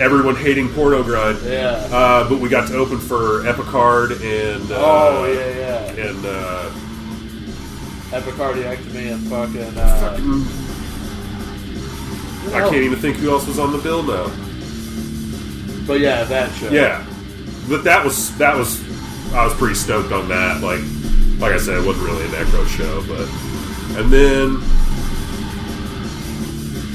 everyone 0.00 0.34
hating 0.36 0.70
porno 0.70 1.02
grind. 1.02 1.38
Yeah. 1.44 1.86
Uh, 1.92 2.26
but 2.28 2.40
we 2.40 2.48
got 2.48 2.68
to 2.68 2.76
open 2.76 2.98
for 2.98 3.42
Epicard 3.42 4.12
and 4.22 4.72
uh, 4.72 4.76
oh 4.78 5.24
yeah, 5.26 5.92
yeah. 5.92 6.08
and 6.08 6.24
uh, 6.24 6.70
Epicardiectomy 8.10 9.12
and 9.12 9.28
fucking. 9.28 9.76
Uh, 9.76 10.16
I 12.56 12.60
can't 12.70 12.82
even 12.82 12.98
think 12.98 13.18
who 13.18 13.30
else 13.30 13.46
was 13.46 13.58
on 13.58 13.72
the 13.72 13.78
bill 13.78 14.02
now. 14.02 14.28
But 15.86 16.00
yeah, 16.00 16.24
that 16.24 16.54
show. 16.54 16.70
Yeah, 16.70 17.04
but 17.68 17.84
that 17.84 18.02
was 18.02 18.34
that 18.38 18.56
was 18.56 18.80
I 19.34 19.44
was 19.44 19.52
pretty 19.54 19.74
stoked 19.74 20.10
on 20.12 20.28
that. 20.28 20.62
Like 20.62 20.80
like 21.40 21.52
I 21.52 21.58
said, 21.58 21.78
it 21.78 21.86
wasn't 21.86 22.06
really 22.06 22.24
a 22.24 22.28
necro 22.28 22.66
show, 22.68 23.02
but 23.08 23.26
and 23.98 24.12
then 24.12 24.60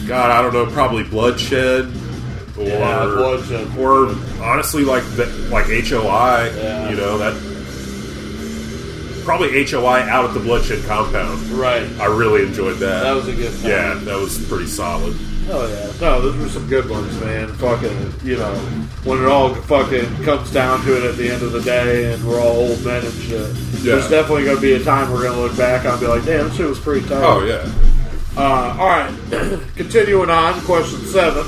God, 0.07 0.29
I 0.31 0.41
don't 0.41 0.53
know, 0.53 0.65
probably 0.71 1.03
bloodshed 1.03 1.85
or 2.57 2.63
Yeah, 2.63 3.05
Bloodshed. 3.05 3.77
or 3.77 4.15
honestly 4.43 4.83
like 4.85 5.03
the, 5.15 5.25
like 5.51 5.65
HOI. 5.65 6.51
Yeah. 6.55 6.89
You 6.89 6.95
know 6.95 7.17
that 7.17 7.33
probably 9.25 9.65
HOI 9.65 10.01
out 10.01 10.25
at 10.25 10.33
the 10.33 10.39
bloodshed 10.39 10.83
compound. 10.85 11.41
Right. 11.49 11.89
I 11.99 12.05
really 12.05 12.43
enjoyed 12.43 12.77
that. 12.77 13.03
That 13.03 13.13
was 13.13 13.27
a 13.27 13.33
good 13.35 13.51
time. 13.61 13.69
yeah, 13.69 13.93
that 13.95 14.17
was 14.17 14.37
pretty 14.47 14.67
solid. 14.67 15.15
Oh 15.49 15.67
yeah. 15.67 15.91
No, 16.01 16.21
those 16.21 16.37
were 16.37 16.49
some 16.49 16.67
good 16.67 16.89
ones, 16.89 17.19
man. 17.19 17.53
Fucking, 17.55 18.13
you 18.23 18.37
know, 18.37 18.55
when 19.03 19.21
it 19.21 19.27
all 19.27 19.53
fucking 19.53 20.23
comes 20.23 20.51
down 20.51 20.81
to 20.85 20.97
it 20.97 21.03
at 21.09 21.17
the 21.17 21.29
end 21.29 21.43
of 21.43 21.51
the 21.51 21.61
day, 21.61 22.13
and 22.13 22.23
we're 22.27 22.39
all 22.39 22.69
old 22.69 22.83
men 22.85 23.03
and 23.05 23.13
shit. 23.13 23.49
Yeah. 23.49 23.95
There's 23.95 24.09
definitely 24.09 24.45
going 24.45 24.55
to 24.57 24.61
be 24.61 24.73
a 24.73 24.83
time 24.83 25.11
we're 25.11 25.23
going 25.23 25.35
to 25.35 25.41
look 25.41 25.57
back 25.57 25.85
and 25.85 25.99
be 25.99 26.07
like, 26.07 26.23
damn, 26.25 26.47
this 26.47 26.57
shit 26.57 26.67
was 26.67 26.79
pretty 26.79 27.07
tight. 27.07 27.23
Oh 27.23 27.43
yeah. 27.45 27.71
Uh, 28.37 28.77
all 28.79 28.87
right. 28.87 29.11
Continuing 29.75 30.29
on, 30.29 30.59
question 30.61 30.99
seven. 31.01 31.45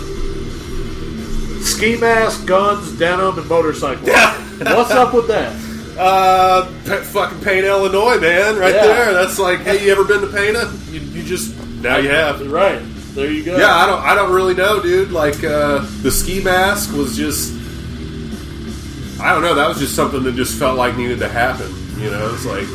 Ski 1.64 1.98
mask, 1.98 2.46
guns, 2.46 2.98
denim, 2.98 3.38
and 3.38 3.50
motorcycle. 3.50 4.08
What's 4.08 4.92
up 4.92 5.14
with 5.14 5.28
that? 5.28 5.67
Uh, 5.98 6.66
P- 6.86 7.04
fucking 7.04 7.40
Pana, 7.42 7.68
Illinois, 7.68 8.20
man, 8.20 8.58
right 8.58 8.74
Yeah. 8.74 8.86
there. 8.86 9.14
That's 9.14 9.40
like, 9.40 9.60
hey, 9.62 9.84
you 9.86 9.92
ever 9.92 10.04
been 10.04 10.22
to 10.22 10.28
Pana? 10.28 10.72
You, 10.92 11.00
you 11.00 11.24
just 11.24 11.56
now 11.82 11.98
you 11.98 12.10
have. 12.10 12.46
Right. 12.52 12.80
There 13.16 13.32
you 13.32 13.44
go. 13.44 13.58
Yeah, 13.58 13.74
I 13.76 13.88
don't, 13.88 14.02
I 14.04 14.14
don't 14.16 14.32
really 14.32 14.54
know, 14.54 14.80
dude. 14.82 15.12
Like 15.12 15.44
uh, 15.44 15.80
the 16.04 16.12
ski 16.12 16.42
mask 16.44 16.94
was 16.96 17.18
just, 17.18 17.52
I 19.20 19.34
don't 19.34 19.42
know. 19.42 19.56
That 19.56 19.68
was 19.68 19.80
just 19.80 19.96
something 19.96 20.22
that 20.24 20.36
just 20.36 20.58
felt 20.60 20.78
like 20.78 20.96
needed 20.98 21.18
to 21.20 21.28
happen. 21.28 21.74
You 22.00 22.12
know, 22.12 22.32
it's 22.32 22.46
like 22.46 22.68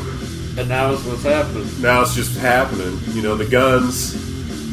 And 0.59 0.69
now 0.69 0.93
it's 0.93 1.05
what's 1.05 1.23
happening. 1.23 1.69
now 1.81 2.03
it's 2.03 2.17
just 2.17 2.37
happening. 2.39 2.99
You 3.13 3.23
know, 3.23 3.37
the 3.37 3.47
guns. 3.47 4.17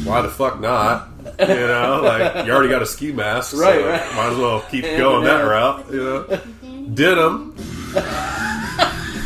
Why 0.04 0.22
the 0.22 0.28
fuck 0.28 0.58
not? 0.60 1.08
You 1.38 1.46
know, 1.46 2.00
like 2.04 2.46
you 2.46 2.52
already 2.52 2.68
got 2.70 2.82
a 2.82 2.86
ski 2.86 3.12
mask, 3.12 3.52
so 3.52 3.58
Right, 3.60 3.84
right. 3.84 4.14
might 4.16 4.30
as 4.32 4.38
well 4.38 4.60
keep 4.70 4.82
going 4.98 5.22
that 5.24 5.42
route. 5.42 5.86
You 5.92 6.02
know, 6.02 6.26
did 6.26 6.94
denim. 6.96 7.54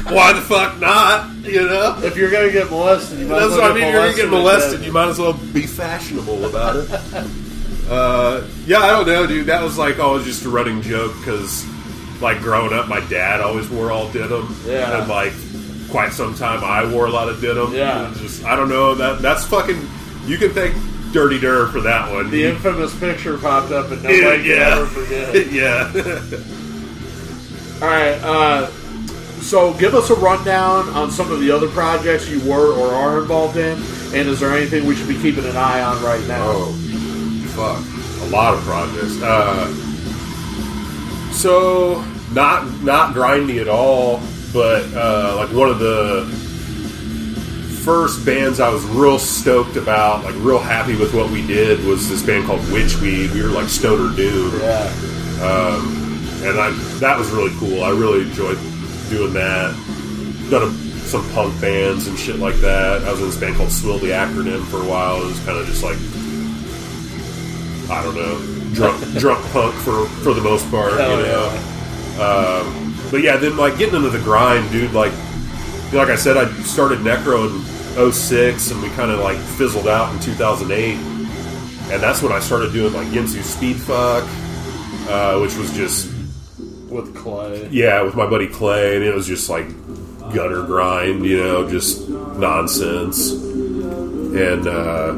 Why 0.08 0.32
the 0.32 0.40
fuck 0.40 0.78
not? 0.80 1.30
You 1.44 1.62
know. 1.66 1.98
If 2.02 2.16
you're 2.16 2.30
going 2.30 2.46
to 2.46 2.52
get 2.52 2.70
molested, 2.70 3.18
you 3.18 3.26
might 3.26 3.40
That's 3.40 3.52
as 3.52 3.58
what 3.58 3.62
well 3.62 3.72
I 3.72 3.74
mean. 3.74 3.92
You're 3.92 4.02
gonna 4.02 4.16
get 4.16 4.30
molested. 4.30 4.84
You 4.84 4.92
might 4.92 5.08
as 5.08 5.18
well 5.18 5.32
be 5.32 5.66
fashionable 5.66 6.44
about 6.44 6.76
it. 6.76 6.90
uh, 7.88 8.46
yeah, 8.66 8.78
I 8.78 8.90
don't 8.90 9.06
know, 9.06 9.26
dude. 9.26 9.46
That 9.46 9.62
was 9.62 9.78
like 9.78 9.98
always 9.98 10.24
just 10.24 10.44
a 10.44 10.48
running 10.50 10.82
joke 10.82 11.14
because, 11.18 11.66
like, 12.20 12.40
growing 12.40 12.72
up, 12.72 12.88
my 12.88 13.00
dad 13.08 13.40
always 13.40 13.68
wore 13.68 13.90
all 13.90 14.10
denim. 14.12 14.54
Yeah. 14.66 15.00
and 15.00 15.08
like 15.08 15.32
quite 15.90 16.12
some 16.12 16.34
time, 16.34 16.64
I 16.64 16.90
wore 16.90 17.06
a 17.06 17.10
lot 17.10 17.28
of 17.28 17.40
denim. 17.40 17.72
Yeah. 17.72 18.12
Just 18.18 18.44
I 18.44 18.56
don't 18.56 18.68
know 18.68 18.94
that 18.96 19.22
that's 19.22 19.46
fucking. 19.46 19.80
You 20.26 20.38
can 20.38 20.50
thank 20.50 20.74
Dirty 21.12 21.38
Dur 21.38 21.68
for 21.68 21.80
that 21.82 22.10
one. 22.10 22.30
The 22.30 22.44
infamous 22.44 22.98
picture 22.98 23.38
popped 23.38 23.70
up, 23.70 23.90
and 23.90 24.02
yeah, 24.04 24.10
nobody 24.10 24.42
can 24.44 24.58
ever 24.58 24.86
forget 24.86 25.34
it. 25.36 25.52
yeah. 25.52 25.92
All 27.80 27.88
right. 27.88 28.18
Uh, 28.22 28.70
so, 29.44 29.74
give 29.74 29.94
us 29.94 30.08
a 30.08 30.14
rundown 30.14 30.88
on 30.94 31.10
some 31.10 31.30
of 31.30 31.38
the 31.38 31.50
other 31.50 31.68
projects 31.68 32.30
you 32.30 32.40
were 32.50 32.72
or 32.72 32.94
are 32.94 33.20
involved 33.20 33.58
in, 33.58 33.76
and 34.14 34.26
is 34.26 34.40
there 34.40 34.56
anything 34.56 34.86
we 34.86 34.96
should 34.96 35.06
be 35.06 35.20
keeping 35.20 35.44
an 35.44 35.54
eye 35.54 35.82
on 35.82 36.02
right 36.02 36.26
now? 36.26 36.46
Oh, 36.46 36.72
fuck. 37.54 38.26
A 38.26 38.30
lot 38.30 38.54
of 38.54 38.60
projects. 38.60 39.20
Uh, 39.22 39.70
so, 41.30 42.02
not 42.32 42.64
not 42.82 43.14
grindy 43.14 43.60
at 43.60 43.68
all, 43.68 44.22
but 44.54 44.90
uh, 44.94 45.34
like 45.36 45.54
one 45.54 45.68
of 45.68 45.78
the 45.78 46.24
first 47.84 48.24
bands 48.24 48.60
I 48.60 48.70
was 48.70 48.82
real 48.86 49.18
stoked 49.18 49.76
about, 49.76 50.24
like 50.24 50.34
real 50.38 50.58
happy 50.58 50.96
with 50.96 51.12
what 51.12 51.30
we 51.30 51.46
did, 51.46 51.84
was 51.84 52.08
this 52.08 52.22
band 52.22 52.46
called 52.46 52.62
Witchweed. 52.62 53.34
We 53.34 53.42
were 53.42 53.48
like 53.48 53.68
Stoner 53.68 54.16
Doom. 54.16 54.58
Yeah. 54.58 54.90
and 56.48 56.58
I 56.58 56.70
that 57.00 57.18
was 57.18 57.30
really 57.30 57.52
cool. 57.58 57.84
I 57.84 57.90
really 57.90 58.22
enjoyed 58.22 58.56
doing 59.10 59.32
that. 59.34 59.74
Done 60.50 60.62
a, 60.62 60.72
some 61.04 61.28
punk 61.32 61.60
bands 61.60 62.06
and 62.06 62.18
shit 62.18 62.36
like 62.36 62.56
that. 62.56 63.04
I 63.04 63.10
was 63.10 63.20
in 63.20 63.26
this 63.26 63.36
band 63.38 63.56
called 63.56 63.70
Swill 63.70 63.98
the 63.98 64.10
Acronym 64.10 64.64
for 64.66 64.82
a 64.82 64.88
while. 64.88 65.22
It 65.22 65.26
was 65.26 65.40
kind 65.44 65.58
of 65.58 65.66
just 65.66 65.82
like 65.82 65.98
I 67.90 68.02
don't 68.02 68.14
know, 68.14 68.74
drunk 68.74 69.02
drunk 69.18 69.44
punk 69.52 69.74
for 69.74 70.06
for 70.22 70.34
the 70.34 70.40
most 70.40 70.68
part, 70.70 70.92
Hell 70.98 71.18
you 71.18 71.26
know. 71.26 71.48
Um, 72.14 72.96
but 73.10 73.22
yeah, 73.22 73.36
then 73.36 73.56
like 73.56 73.78
getting 73.78 73.96
into 73.96 74.10
the 74.10 74.20
grind, 74.20 74.70
dude. 74.70 74.92
Like 74.92 75.12
like 75.92 76.08
I 76.08 76.16
said, 76.16 76.36
I 76.36 76.50
started 76.62 77.00
Necro 77.00 77.48
in 77.48 78.12
06 78.12 78.70
and 78.70 78.82
we 78.82 78.88
kind 78.90 79.10
of 79.10 79.20
like 79.20 79.38
fizzled 79.38 79.86
out 79.86 80.12
in 80.12 80.20
2008. 80.20 80.96
And 81.92 82.02
that's 82.02 82.22
when 82.22 82.32
I 82.32 82.40
started 82.40 82.72
doing 82.72 82.92
like 82.92 83.06
Ginsu 83.08 83.42
Speedfuck, 83.42 84.26
uh, 85.08 85.38
which 85.40 85.54
was 85.56 85.72
just 85.72 86.10
With 86.94 87.14
Clay. 87.16 87.68
yeah, 87.70 88.02
with 88.02 88.14
my 88.14 88.26
buddy 88.28 88.46
Clay, 88.46 88.94
and 88.96 89.04
it 89.04 89.14
was 89.14 89.26
just 89.26 89.50
like 89.50 89.66
gutter 90.32 90.62
grind, 90.62 91.24
you 91.26 91.36
know, 91.42 91.68
just 91.68 92.08
nonsense. 92.08 93.30
And 93.32 94.66
uh, 94.66 95.14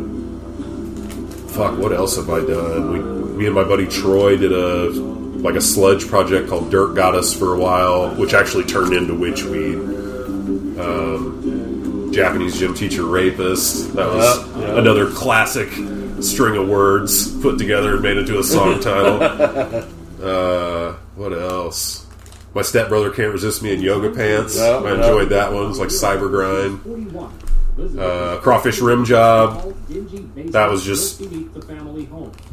fuck, 1.49 1.79
what 1.79 1.93
else 1.93 2.17
have 2.17 2.29
I 2.31 2.41
done? 2.41 2.93
We, 2.93 2.99
me 3.39 3.47
and 3.47 3.55
my 3.55 3.65
buddy 3.65 3.87
Troy 3.87 4.37
did 4.37 4.53
a 4.53 4.89
like 4.91 5.55
a 5.55 5.61
sludge 5.61 6.07
project 6.09 6.49
called 6.49 6.71
Dirt 6.71 6.95
Goddess 6.95 7.33
for 7.39 7.55
a 7.55 7.59
while, 7.59 8.15
which 8.17 8.33
actually 8.35 8.65
turned 8.65 8.93
into 8.95 9.13
Witchweed. 9.15 9.77
Um, 10.81 12.11
Japanese 12.13 12.59
gym 12.59 12.73
teacher 12.75 13.05
rapist. 13.05 13.95
That 13.95 14.07
was 14.09 14.39
Yeah, 14.57 14.59
yeah. 14.61 14.79
another 14.79 15.11
classic 15.11 15.69
string 16.23 16.57
of 16.57 16.69
words 16.69 17.31
put 17.43 17.59
together 17.59 17.95
and 17.95 18.03
made 18.03 18.17
into 18.17 18.39
a 18.39 18.43
song 18.45 18.81
title. 18.81 19.23
Uh, 20.23 20.97
what 21.17 21.33
else? 21.33 22.07
My 22.55 22.63
stepbrother 22.63 23.11
can't 23.11 23.33
resist 23.33 23.63
me 23.63 23.75
in 23.75 23.81
yoga 23.81 24.11
pants. 24.15 24.57
Yeah, 24.57 24.65
I 24.65 24.83
yeah. 24.83 24.95
enjoyed 24.95 25.29
that 25.31 25.53
one. 25.53 25.65
It 25.65 25.69
was 25.69 25.79
like 25.79 25.89
cyber 25.89 26.31
grind. 26.31 26.81
Uh, 27.99 28.39
crawfish 28.41 28.81
rim 28.81 29.05
job. 29.05 29.75
That 30.53 30.71
was 30.71 30.83
just 30.83 31.21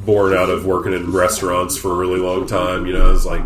born 0.06 0.34
out 0.34 0.50
of 0.50 0.66
working 0.66 0.92
in 0.92 1.14
restaurants 1.14 1.78
for 1.78 1.92
a 1.92 1.96
really 1.96 2.20
long 2.20 2.46
time. 2.46 2.86
You 2.86 2.92
know, 2.94 3.14
it's 3.14 3.26
like 3.26 3.42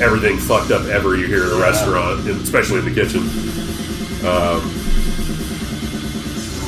everything 0.00 0.38
fucked 0.38 0.70
up 0.70 0.86
ever 0.86 1.16
you 1.16 1.26
hear 1.26 1.44
in 1.44 1.50
a 1.50 1.60
restaurant, 1.60 2.26
especially 2.26 2.78
in 2.78 2.86
the 2.86 2.94
kitchen. 2.94 3.28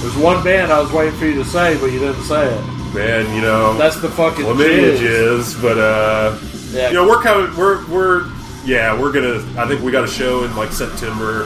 There's 0.02 0.16
one 0.16 0.42
band 0.44 0.70
I 0.72 0.80
was 0.80 0.92
waiting 0.92 1.18
for 1.18 1.24
you 1.26 1.34
to 1.34 1.44
say, 1.44 1.78
but 1.78 1.86
you 1.86 1.98
didn't 1.98 2.22
say 2.24 2.54
it. 2.54 2.94
Man, 2.94 3.34
you 3.34 3.40
know, 3.40 3.76
That's 3.78 4.00
the 4.00 4.08
fucking 4.10 4.44
chlamydia 4.44 4.96
jizz. 4.98 5.54
jizz, 5.54 5.62
but 5.62 5.78
uh, 5.78 6.38
Yeah. 6.70 6.88
you 6.88 6.94
know, 6.94 7.06
we're 7.08 7.22
coming. 7.22 7.56
We're 7.56 7.84
we're 7.88 8.30
yeah, 8.64 8.98
we're 8.98 9.12
gonna. 9.12 9.38
I 9.60 9.66
think 9.66 9.82
we 9.82 9.90
got 9.92 10.04
a 10.04 10.08
show 10.08 10.44
in 10.44 10.54
like 10.56 10.70
September, 10.72 11.44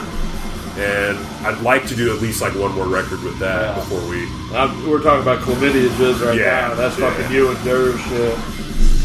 and 0.77 1.17
I'd 1.45 1.61
like 1.61 1.87
to 1.87 1.95
do 1.95 2.13
at 2.15 2.21
least 2.21 2.41
like 2.41 2.53
one 2.55 2.73
more 2.73 2.87
record 2.87 3.23
with 3.23 3.39
that 3.39 3.61
Yeah. 3.61 3.75
before 3.75 4.07
we. 4.09 4.27
I'm, 4.55 4.87
we're 4.89 5.01
talking 5.01 5.21
about 5.21 5.39
chlamydia 5.39 5.89
jizz 5.89 6.25
right 6.25 6.37
Yeah, 6.37 6.69
now. 6.69 6.75
That's 6.75 6.97
yeah. 6.99 7.11
fucking 7.13 7.31
you 7.35 7.49
and 7.49 7.63
Durr 7.63 7.97
shit. 7.97 8.37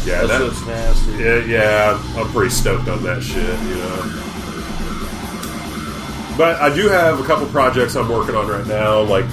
Yeah, 0.05 0.25
That's 0.25 0.29
that, 0.31 0.49
just 0.49 0.65
nasty. 0.65 1.11
yeah, 1.23 1.45
yeah, 1.45 2.03
I'm 2.17 2.27
pretty 2.31 2.49
stoked 2.49 2.87
on 2.87 3.03
that 3.03 3.21
shit. 3.21 3.37
You 3.37 3.75
know. 3.75 4.27
But 6.37 6.59
I 6.61 6.73
do 6.73 6.87
have 6.87 7.19
a 7.19 7.23
couple 7.25 7.45
projects 7.47 7.95
I'm 7.95 8.09
working 8.09 8.35
on 8.35 8.47
right 8.47 8.65
now, 8.65 9.01
like 9.01 9.25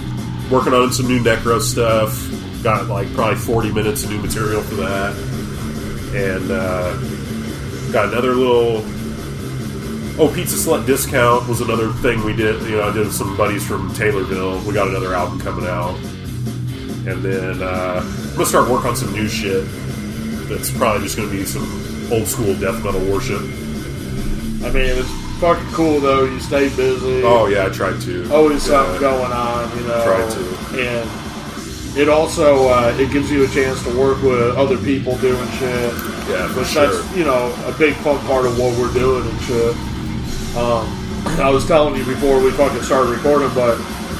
working 0.50 0.74
on 0.74 0.92
some 0.92 1.06
new 1.06 1.20
Necro 1.22 1.60
stuff. 1.60 2.12
Got 2.62 2.88
like 2.88 3.10
probably 3.14 3.36
40 3.36 3.72
minutes 3.72 4.02
of 4.04 4.10
new 4.10 4.18
material 4.20 4.60
for 4.62 4.74
that, 4.76 5.14
and 6.14 6.50
uh, 6.50 6.96
got 7.92 8.08
another 8.12 8.34
little. 8.34 8.82
Oh, 10.20 10.32
Pizza 10.34 10.56
Slut 10.56 10.84
Discount 10.84 11.48
was 11.48 11.60
another 11.60 11.92
thing 11.92 12.24
we 12.24 12.34
did. 12.34 12.60
You 12.62 12.78
know, 12.78 12.88
I 12.88 12.92
did 12.92 13.06
with 13.06 13.14
some 13.14 13.36
buddies 13.36 13.64
from 13.66 13.90
Taylorville. 13.94 14.64
We 14.64 14.74
got 14.74 14.88
another 14.88 15.14
album 15.14 15.38
coming 15.40 15.66
out, 15.66 15.94
and 17.06 17.22
then 17.22 17.62
uh, 17.62 18.02
I'm 18.04 18.32
gonna 18.34 18.46
start 18.46 18.68
work 18.68 18.84
on 18.84 18.96
some 18.96 19.12
new 19.12 19.28
shit. 19.28 19.64
That's 20.48 20.70
probably 20.76 21.02
just 21.02 21.16
gonna 21.16 21.30
be 21.30 21.44
some 21.44 21.62
old 22.12 22.26
school 22.26 22.54
death 22.56 22.82
metal 22.82 23.00
worship. 23.12 23.42
I 24.60 24.70
mean, 24.72 24.90
it's 24.98 25.10
fucking 25.40 25.70
cool 25.72 26.00
though. 26.00 26.24
You 26.24 26.40
stay 26.40 26.68
busy. 26.74 27.22
Oh 27.22 27.46
yeah, 27.46 27.66
I 27.66 27.68
tried 27.68 28.00
to. 28.00 28.28
Always 28.34 28.66
Yeah. 28.66 28.82
something 28.82 29.00
going 29.00 29.30
on, 29.30 29.78
you 29.78 29.84
know. 29.86 30.04
Try 30.04 30.28
to. 30.28 30.80
And 30.80 31.10
it 31.98 32.08
also 32.08 32.68
uh, 32.68 32.96
it 32.96 33.10
gives 33.12 33.30
you 33.30 33.44
a 33.44 33.48
chance 33.48 33.82
to 33.82 33.98
work 33.98 34.22
with 34.22 34.56
other 34.56 34.78
people 34.78 35.18
doing 35.18 35.48
shit. 35.58 35.92
Yeah, 36.30 36.46
for 36.48 36.60
which 36.60 36.68
sure. 36.68 36.86
that's 36.86 37.16
you 37.16 37.24
know 37.24 37.52
a 37.66 37.76
big 37.76 37.94
fun 37.96 38.18
part 38.26 38.46
of 38.46 38.58
what 38.58 38.78
we're 38.78 38.92
doing 38.92 39.28
and 39.28 39.40
shit. 39.42 39.74
Um, 40.56 40.86
I 41.42 41.50
was 41.50 41.66
telling 41.66 41.96
you 41.96 42.04
before 42.04 42.40
we 42.40 42.52
fucking 42.52 42.82
started 42.82 43.10
recording, 43.10 43.52
but 43.54 43.76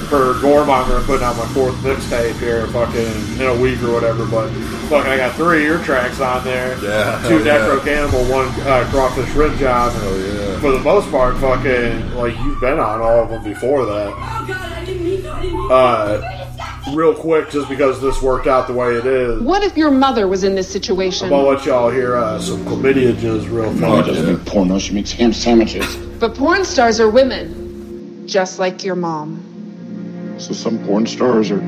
for 0.09 0.35
Gormonger, 0.35 0.99
I'm 0.99 1.05
putting 1.05 1.25
out 1.25 1.37
my 1.37 1.47
fourth 1.49 1.75
mixtape 1.77 2.39
here, 2.41 2.67
fucking 2.69 3.41
in 3.41 3.47
a 3.47 3.61
week 3.61 3.81
or 3.83 3.93
whatever. 3.93 4.27
But 4.27 4.51
fucking, 4.89 5.11
I 5.11 5.17
got 5.17 5.37
three 5.37 5.65
ear 5.65 5.79
tracks 5.85 6.21
on 6.21 6.43
there. 6.45 6.71
Yeah, 6.83 7.23
two 7.29 7.39
hell 7.39 7.47
yeah. 7.47 7.59
Necro 7.59 7.85
Cannibal, 7.85 8.25
one 8.25 8.49
uh, 8.67 8.89
Crawfish 8.91 9.31
Rim 9.35 9.57
Job. 9.59 9.93
Hell 9.93 10.19
yeah. 10.19 10.61
For 10.61 10.73
the 10.73 10.81
most 10.81 11.11
part, 11.11 11.37
fucking 11.37 12.15
like 12.17 12.37
you've 12.39 12.61
been 12.61 12.81
on 12.81 13.01
all 13.01 13.23
of 13.23 13.29
them 13.31 13.45
before 13.45 13.87
that. 13.87 14.11
Uh, 15.71 16.48
real 16.95 17.15
quick, 17.15 17.51
just 17.51 17.69
because 17.69 18.01
this 18.01 18.21
worked 18.23 18.47
out 18.47 18.67
the 18.67 18.73
way 18.73 18.95
it 18.95 19.07
is. 19.07 19.43
What 19.43 19.63
if 19.63 19.77
your 19.77 19.91
mother 19.91 20.29
was 20.29 20.45
in 20.45 20.55
this 20.55 20.69
situation? 20.71 21.27
I'm 21.27 21.31
gonna 21.31 21.49
let 21.49 21.65
y'all 21.65 21.91
hear 21.91 22.17
uh, 22.17 22.39
some 22.41 22.65
chlamydia 22.65 23.15
jizz 23.15 23.51
real 23.51 23.73
No, 23.73 23.95
it 23.99 24.05
fast. 24.05 24.09
doesn't 24.09 24.27
make 24.39 24.45
porno. 24.47 24.79
She 24.79 24.95
makes 24.95 25.13
ham 25.13 25.33
sandwiches. 25.33 25.97
But 26.19 26.35
porn 26.35 26.65
stars 26.65 27.01
are 27.01 27.09
women, 27.11 28.27
just 28.27 28.59
like 28.59 28.85
your 28.85 28.97
mom. 28.97 30.37
So 30.39 30.53
some 30.53 30.79
porn 30.85 31.07
stars 31.07 31.51
are 31.51 31.61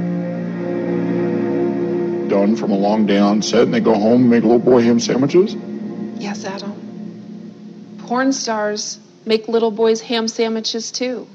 done 2.29 2.55
from 2.57 2.71
a 2.71 2.77
long 2.79 3.07
day 3.07 3.19
on 3.19 3.43
set 3.43 3.62
and 3.62 3.75
they 3.75 3.81
go 3.81 3.95
home 3.95 4.23
and 4.23 4.31
make 4.31 4.43
little 4.43 4.59
boy 4.61 4.81
ham 4.83 5.00
sandwiches? 5.00 5.57
Yes, 6.17 6.45
Adam. 6.45 7.97
Porn 8.07 8.33
stars 8.33 8.99
make 9.27 9.49
little 9.49 9.71
boys 9.71 10.00
ham 10.00 10.29
sandwiches 10.29 10.91
too. 10.93 11.27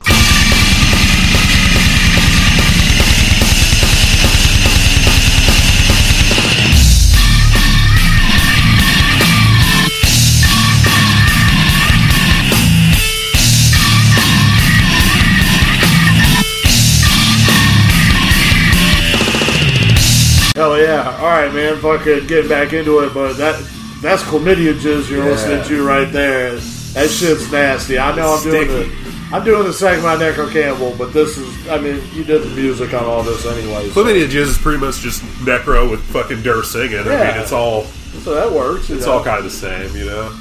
All 21.84 21.92
right. 21.94 22.00
Fucking 22.02 22.28
getting 22.28 22.50
back 22.50 22.74
into 22.74 23.00
it, 23.00 23.14
but 23.14 23.34
that 23.38 23.56
that's 24.02 24.22
chlamydia 24.24 24.74
jizz 24.80 25.10
you're 25.10 25.24
Yeah. 25.24 25.32
listening 25.32 25.64
to 25.68 25.84
right 25.84 26.12
there. 26.12 26.56
That 26.94 27.10
shit's 27.10 27.52
nasty. 27.52 27.98
I 28.00 28.16
know 28.16 28.36
I'm 28.36 28.44
doing 28.44 28.70
it. 28.70 28.90
I'm 29.34 29.44
doing 29.44 29.64
the 29.66 29.74
segment 29.74 30.06
on 30.08 30.20
Necro 30.20 30.50
Cannibal, 30.52 30.96
but 30.98 31.12
this 31.14 31.38
is 31.38 31.68
I 31.70 31.78
mean 31.80 32.02
you 32.14 32.24
did 32.24 32.44
the 32.44 32.50
music 32.50 32.94
on 32.94 33.04
all 33.04 33.24
this 33.24 33.46
anyway. 33.46 33.90
So, 33.90 34.04
Chlamydia 34.04 34.28
Jizz 34.28 34.48
is 34.48 34.58
pretty 34.58 34.80
much 34.80 35.00
just 35.00 35.22
Necro 35.44 35.90
with 35.90 36.02
fucking 36.12 36.42
Durr 36.44 36.64
singing. 36.64 37.00
I 37.00 37.04
mean, 37.04 37.42
it's 37.42 37.52
all 37.52 37.86
so 38.24 38.34
that 38.36 38.52
works. 38.52 38.90
it's 38.90 39.06
know. 39.06 39.14
all 39.14 39.24
kind 39.24 39.40
of 39.40 39.44
the 39.46 39.50
same, 39.50 39.96
you 39.96 40.06
know. 40.06 40.32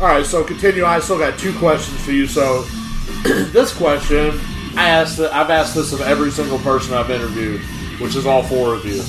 All 0.00 0.06
right, 0.06 0.24
so 0.24 0.44
continue. 0.44 0.84
I 0.84 1.00
still 1.00 1.18
got 1.18 1.38
two 1.38 1.52
questions 1.58 2.00
for 2.04 2.12
you. 2.12 2.26
So 2.26 2.62
this 3.52 3.74
question, 3.74 4.40
I 4.76 4.88
asked. 4.90 5.18
I've 5.20 5.50
asked 5.50 5.74
this 5.74 5.92
of 5.92 6.00
every 6.02 6.30
single 6.30 6.58
person 6.60 6.94
I've 6.94 7.10
interviewed, 7.10 7.60
which 8.00 8.14
is 8.14 8.24
all 8.24 8.42
four 8.44 8.74
of 8.74 8.84
you. 8.86 9.02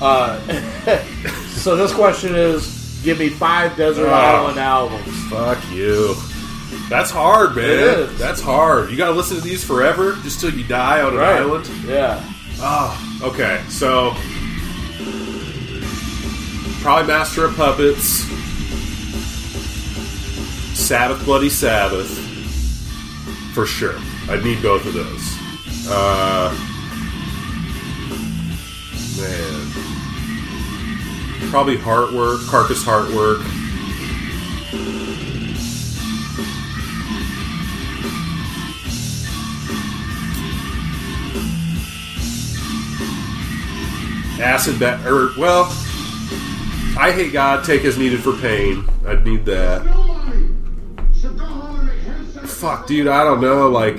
Uh, 0.00 0.38
so 1.48 1.76
this 1.76 1.92
question 1.92 2.34
is: 2.34 3.00
Give 3.02 3.18
me 3.18 3.28
five 3.28 3.76
Desert 3.76 4.08
Oh. 4.08 4.12
Island 4.14 4.58
albums. 4.58 5.30
Fuck 5.30 5.58
you. 5.72 6.14
That's 6.88 7.10
hard, 7.10 7.54
man. 7.56 7.64
It 7.70 7.78
is. 7.78 8.18
That's 8.18 8.40
hard. 8.40 8.90
You 8.90 8.96
gotta 8.96 9.12
listen 9.12 9.36
to 9.38 9.42
these 9.42 9.64
forever, 9.64 10.14
just 10.22 10.40
till 10.40 10.52
you 10.52 10.64
die 10.64 11.02
on 11.02 11.12
an 11.12 11.18
Right? 11.18 11.36
island. 11.40 11.68
Yeah. 11.86 12.22
Oh, 12.60 13.20
okay. 13.22 13.62
So 13.68 14.14
probably 16.82 17.06
Master 17.08 17.44
of 17.44 17.56
Puppets, 17.56 18.24
Sabbath, 20.78 21.24
Bloody 21.24 21.50
Sabbath, 21.50 22.08
for 23.54 23.66
sure. 23.66 23.96
I'd 24.30 24.42
need 24.44 24.62
both 24.62 24.86
of 24.86 24.94
those. 24.94 25.88
Uh, 25.90 26.54
man, 29.18 29.70
probably 31.50 31.76
Heartwork, 31.76 32.46
Carcass 32.48 32.84
Heartwork. 32.84 33.44
Acid 44.40 44.78
Bath 44.78 45.04
or 45.04 45.30
well, 45.38 45.64
Eyehategod. 46.94 47.64
Take 47.64 47.84
as 47.84 47.98
needed 47.98 48.20
for 48.20 48.32
pain. 48.34 48.84
I'd 49.06 49.24
need 49.24 49.44
that. 49.46 49.82
Fuck, 52.44 52.86
dude. 52.86 53.08
I 53.08 53.24
don't 53.24 53.40
know. 53.40 53.68
Like, 53.68 53.98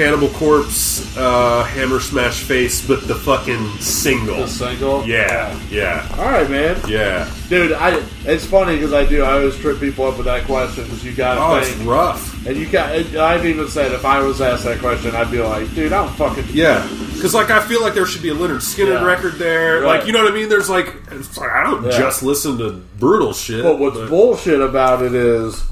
Cannibal 0.00 0.30
Corpse, 0.30 1.14
uh, 1.18 1.62
Hammer 1.64 2.00
Smash 2.00 2.42
Face, 2.42 2.86
but 2.86 3.06
the 3.06 3.14
fucking 3.14 3.68
single. 3.80 4.36
The 4.38 4.48
single. 4.48 5.06
Yeah, 5.06 5.54
yeah, 5.68 6.08
All 6.16 6.24
right, 6.24 6.48
man. 6.48 6.80
yeah. 6.88 7.30
Dude, 7.50 7.72
I 7.72 8.02
it's 8.24 8.46
funny 8.46 8.76
because 8.76 8.94
I 8.94 9.04
do. 9.04 9.22
I 9.24 9.32
always 9.34 9.58
trip 9.58 9.78
people 9.78 10.06
up 10.06 10.16
with 10.16 10.24
that 10.24 10.44
question 10.46 10.84
because 10.84 11.04
you 11.04 11.12
got 11.12 11.34
to 11.34 11.40
Oh, 11.42 11.56
it's 11.56 11.68
think. 11.68 11.86
rough. 11.86 12.46
And 12.46 12.56
you 12.56 12.66
got. 12.66 12.92
I've 13.16 13.44
even 13.44 13.68
said 13.68 13.92
if 13.92 14.06
I 14.06 14.22
was 14.22 14.40
asked 14.40 14.64
that 14.64 14.78
question, 14.78 15.14
I'd 15.14 15.30
be 15.30 15.40
like, 15.42 15.68
dude, 15.74 15.92
I 15.92 16.06
don't 16.06 16.14
fucking. 16.16 16.44
Yeah, 16.54 16.88
because 17.12 17.34
like 17.34 17.50
I 17.50 17.60
feel 17.60 17.82
like 17.82 17.92
there 17.92 18.06
should 18.06 18.22
be 18.22 18.30
a 18.30 18.34
Lynyrd 18.34 18.62
Skynyrd 18.62 19.00
Yeah. 19.00 19.04
record 19.04 19.34
there. 19.34 19.82
Right. 19.82 19.98
Like 19.98 20.06
you 20.06 20.14
know 20.14 20.22
what 20.22 20.32
I 20.32 20.34
mean? 20.34 20.48
There's 20.48 20.70
like, 20.70 20.94
it's 21.10 21.36
like 21.36 21.50
I 21.50 21.62
don't 21.64 21.84
Yeah. 21.84 21.90
just 21.98 22.22
listen 22.22 22.56
to 22.58 22.70
brutal 22.98 23.34
shit. 23.34 23.62
But 23.62 23.78
what's 23.78 23.98
bullshit 24.08 24.62
about 24.62 25.02
it 25.02 25.14
is, 25.14 25.62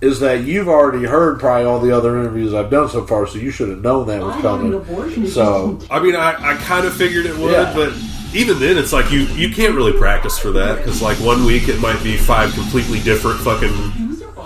is 0.00 0.20
that 0.20 0.44
you've 0.44 0.68
already 0.68 1.06
heard 1.06 1.40
probably 1.40 1.64
all 1.66 1.80
the 1.80 1.96
other 1.96 2.18
interviews 2.20 2.52
I've 2.52 2.70
done 2.70 2.88
so 2.88 3.06
far, 3.06 3.26
so 3.26 3.38
you 3.38 3.50
should 3.50 3.68
have 3.70 3.80
known 3.82 4.06
that 4.08 4.20
was 4.22 4.36
coming. 4.42 5.26
So 5.28 5.78
I 5.90 6.00
mean, 6.00 6.14
I, 6.14 6.52
I 6.52 6.56
kind 6.58 6.86
of 6.86 6.94
figured 6.94 7.24
it 7.26 7.36
would, 7.38 7.52
Yeah. 7.52 7.72
but 7.74 7.92
even 8.34 8.58
then, 8.58 8.76
it's 8.76 8.92
like 8.92 9.10
you 9.10 9.20
you 9.20 9.48
can't 9.54 9.74
really 9.74 9.92
practice 9.94 10.38
for 10.38 10.50
that 10.52 10.76
because 10.78 11.00
like 11.00 11.16
one 11.18 11.44
week 11.46 11.68
it 11.68 11.80
might 11.80 12.02
be 12.02 12.16
five 12.18 12.52
completely 12.52 13.00
different 13.00 13.40
fucking 13.40 13.72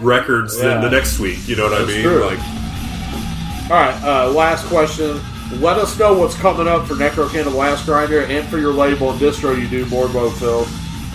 records 0.01 0.59
than 0.61 0.81
the 0.83 0.91
next 0.91 1.19
week. 1.19 1.39
You 1.49 1.57
know 1.57 1.65
what 1.69 1.81
I 1.83 1.85
mean? 1.85 2.03
true. 2.03 2.25
Like, 2.25 2.39
all 3.71 3.77
right, 3.77 4.03
uh, 4.05 4.31
last 4.31 4.67
question. 4.67 5.21
Let 5.61 5.79
us 5.79 5.99
know 5.99 6.17
what's 6.17 6.37
coming 6.37 6.69
up 6.69 6.87
for 6.87 6.95
Necro 6.95 7.29
Cannibal 7.29 7.61
Ass 7.65 7.85
Grinder 7.85 8.23
and 8.23 8.47
for 8.49 8.59
your 8.59 8.73
label 8.73 9.11
and 9.11 9.21
distro 9.21 9.61
you 9.61 9.67
do, 9.69 9.85
Mondo 9.87 10.31
Filth. 10.31 10.69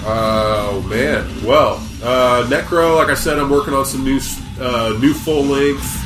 oh 0.06 0.86
man. 0.90 1.26
Well, 1.46 1.78
uh, 2.04 2.46
Necro, 2.50 2.98
like 2.98 3.10
I 3.10 3.14
said, 3.14 3.40
I'm 3.40 3.50
working 3.50 3.74
on 3.74 3.86
some 3.86 4.04
new 4.04 4.20
uh, 4.60 4.98
new 5.00 5.14
full 5.14 5.44
length. 5.44 6.02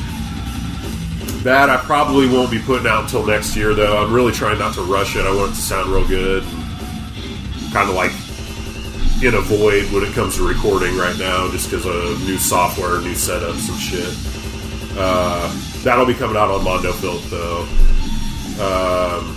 That 1.44 1.70
I 1.70 1.78
probably 1.78 2.28
won't 2.28 2.50
be 2.50 2.58
putting 2.58 2.86
out 2.86 3.04
until 3.04 3.24
next 3.24 3.56
year, 3.56 3.74
though. 3.74 4.04
I'm 4.04 4.12
really 4.12 4.32
trying 4.32 4.58
not 4.58 4.74
to 4.74 4.82
rush 4.82 5.16
it. 5.16 5.24
I 5.24 5.34
want 5.34 5.52
it 5.52 5.54
to 5.54 5.60
sound 5.60 5.90
real 5.90 6.06
good. 6.06 6.42
Kind 7.72 7.88
of 7.88 7.94
like 7.94 8.12
in 9.22 9.34
a 9.34 9.40
void 9.40 9.90
when 9.92 10.04
it 10.04 10.12
comes 10.14 10.36
to 10.36 10.46
recording 10.46 10.96
right 10.96 11.16
now, 11.18 11.50
just 11.50 11.70
because 11.70 11.86
of 11.86 12.20
new 12.26 12.36
software, 12.36 13.00
new 13.00 13.12
setups, 13.12 13.68
and 13.68 13.78
shit. 13.78 14.96
Uh, 14.98 15.48
that'll 15.82 16.06
be 16.06 16.14
coming 16.14 16.36
out 16.36 16.50
on 16.50 16.62
Mondo 16.62 16.92
Filth, 16.92 17.30
though. 17.30 17.62
Um, 18.60 19.36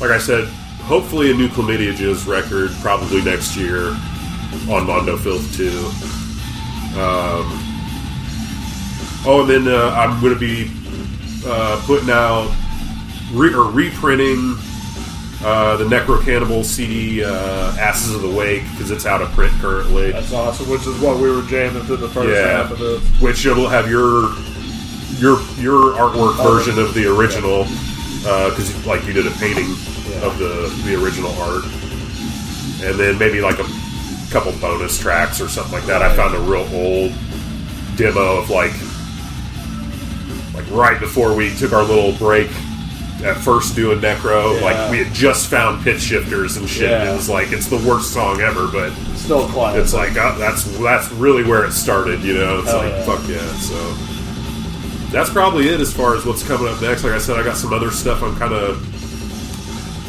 like 0.00 0.10
I 0.10 0.18
said, 0.18 0.46
hopefully 0.84 1.30
a 1.30 1.34
new 1.34 1.48
Chlamydia 1.48 1.94
Jizz 1.94 2.26
record 2.26 2.70
probably 2.82 3.22
next 3.22 3.56
year 3.56 3.96
on 4.70 4.86
Mondo 4.86 5.16
Filth, 5.16 5.54
too. 5.56 5.90
Um, 6.98 7.50
oh, 9.26 9.40
and 9.42 9.50
then 9.66 9.68
uh, 9.74 9.90
I'm 9.96 10.20
going 10.20 10.34
to 10.34 10.38
be 10.40 10.70
uh, 11.46 11.82
putting 11.86 12.10
out 12.10 12.54
re- 13.32 13.52
or 13.54 13.70
reprinting 13.70 14.56
uh, 15.44 15.76
the 15.76 15.84
Necro 15.84 16.22
Cannibal 16.24 16.62
CD, 16.64 17.22
uh, 17.24 17.76
Asses 17.78 18.14
of 18.14 18.22
the 18.22 18.30
Wake, 18.30 18.62
because 18.70 18.90
it's 18.90 19.04
out 19.06 19.20
of 19.22 19.28
print 19.32 19.52
currently. 19.60 20.12
That's 20.12 20.32
awesome, 20.32 20.70
which 20.70 20.86
is 20.86 20.98
what 21.00 21.18
we 21.20 21.30
were 21.30 21.42
jamming 21.42 21.82
through 21.82 21.96
the 21.98 22.08
first 22.08 22.30
Yeah. 22.30 22.62
half 22.62 22.70
of 22.70 22.78
this. 22.78 23.02
which 23.20 23.44
it'll 23.44 23.68
have 23.68 23.90
your 23.90 24.30
your 25.18 25.38
your 25.58 25.94
artwork 25.94 26.36
version 26.42 26.78
of 26.78 26.92
the 26.94 27.06
original 27.06 27.64
because 28.48 28.86
like 28.86 29.04
you 29.06 29.12
did 29.12 29.26
a 29.26 29.30
painting 29.32 29.68
of 30.22 30.38
the 30.38 30.72
the 30.86 30.94
original 31.02 31.30
art, 31.42 31.64
and 32.82 32.98
then 32.98 33.18
maybe 33.18 33.40
like 33.40 33.58
a 33.58 33.64
couple 34.34 34.52
bonus 34.60 34.98
tracks 34.98 35.40
or 35.40 35.48
something 35.48 35.72
like 35.72 35.84
that. 35.86 36.02
I 36.02 36.14
found 36.16 36.34
a 36.34 36.40
real 36.40 36.68
old 36.74 37.12
demo 37.96 38.38
of 38.38 38.50
like 38.50 38.72
like 40.54 40.68
right 40.70 40.98
before 41.00 41.34
we 41.34 41.54
took 41.56 41.72
our 41.72 41.84
little 41.84 42.12
break 42.18 42.48
at 43.22 43.36
first 43.36 43.74
doing 43.76 44.00
necro 44.00 44.58
Yeah. 44.58 44.64
like 44.64 44.90
we 44.90 44.98
had 45.04 45.14
just 45.14 45.48
found 45.48 45.82
pitch 45.84 46.00
shifters 46.00 46.56
and 46.56 46.68
shit 46.68 46.90
and 46.90 47.04
Yeah. 47.04 47.12
it 47.12 47.16
was 47.16 47.28
like 47.28 47.52
it's 47.52 47.68
the 47.68 47.78
worst 47.88 48.12
song 48.12 48.40
ever 48.40 48.66
but 48.66 48.92
Still 49.16 49.46
classic. 49.48 49.82
it's 49.82 49.94
like 49.94 50.16
uh, 50.18 50.36
that's 50.36 50.64
that's 50.78 51.10
really 51.12 51.44
where 51.44 51.64
it 51.64 51.72
started, 51.72 52.20
you 52.22 52.34
know. 52.34 52.58
It's 52.60 52.72
like 52.74 52.90
yeah. 52.92 53.04
fuck 53.04 53.28
yeah. 53.28 53.52
So 53.54 55.10
that's 55.10 55.30
probably 55.30 55.68
it 55.68 55.80
as 55.80 55.92
far 55.94 56.16
as 56.16 56.26
what's 56.26 56.46
coming 56.46 56.66
up 56.68 56.82
next. 56.82 57.04
Like 57.04 57.12
I 57.14 57.18
said, 57.18 57.38
I 57.38 57.44
got 57.44 57.56
some 57.56 57.72
other 57.72 57.90
stuff 57.92 58.22
I'm 58.22 58.36
kind 58.36 58.52
of 58.52 58.84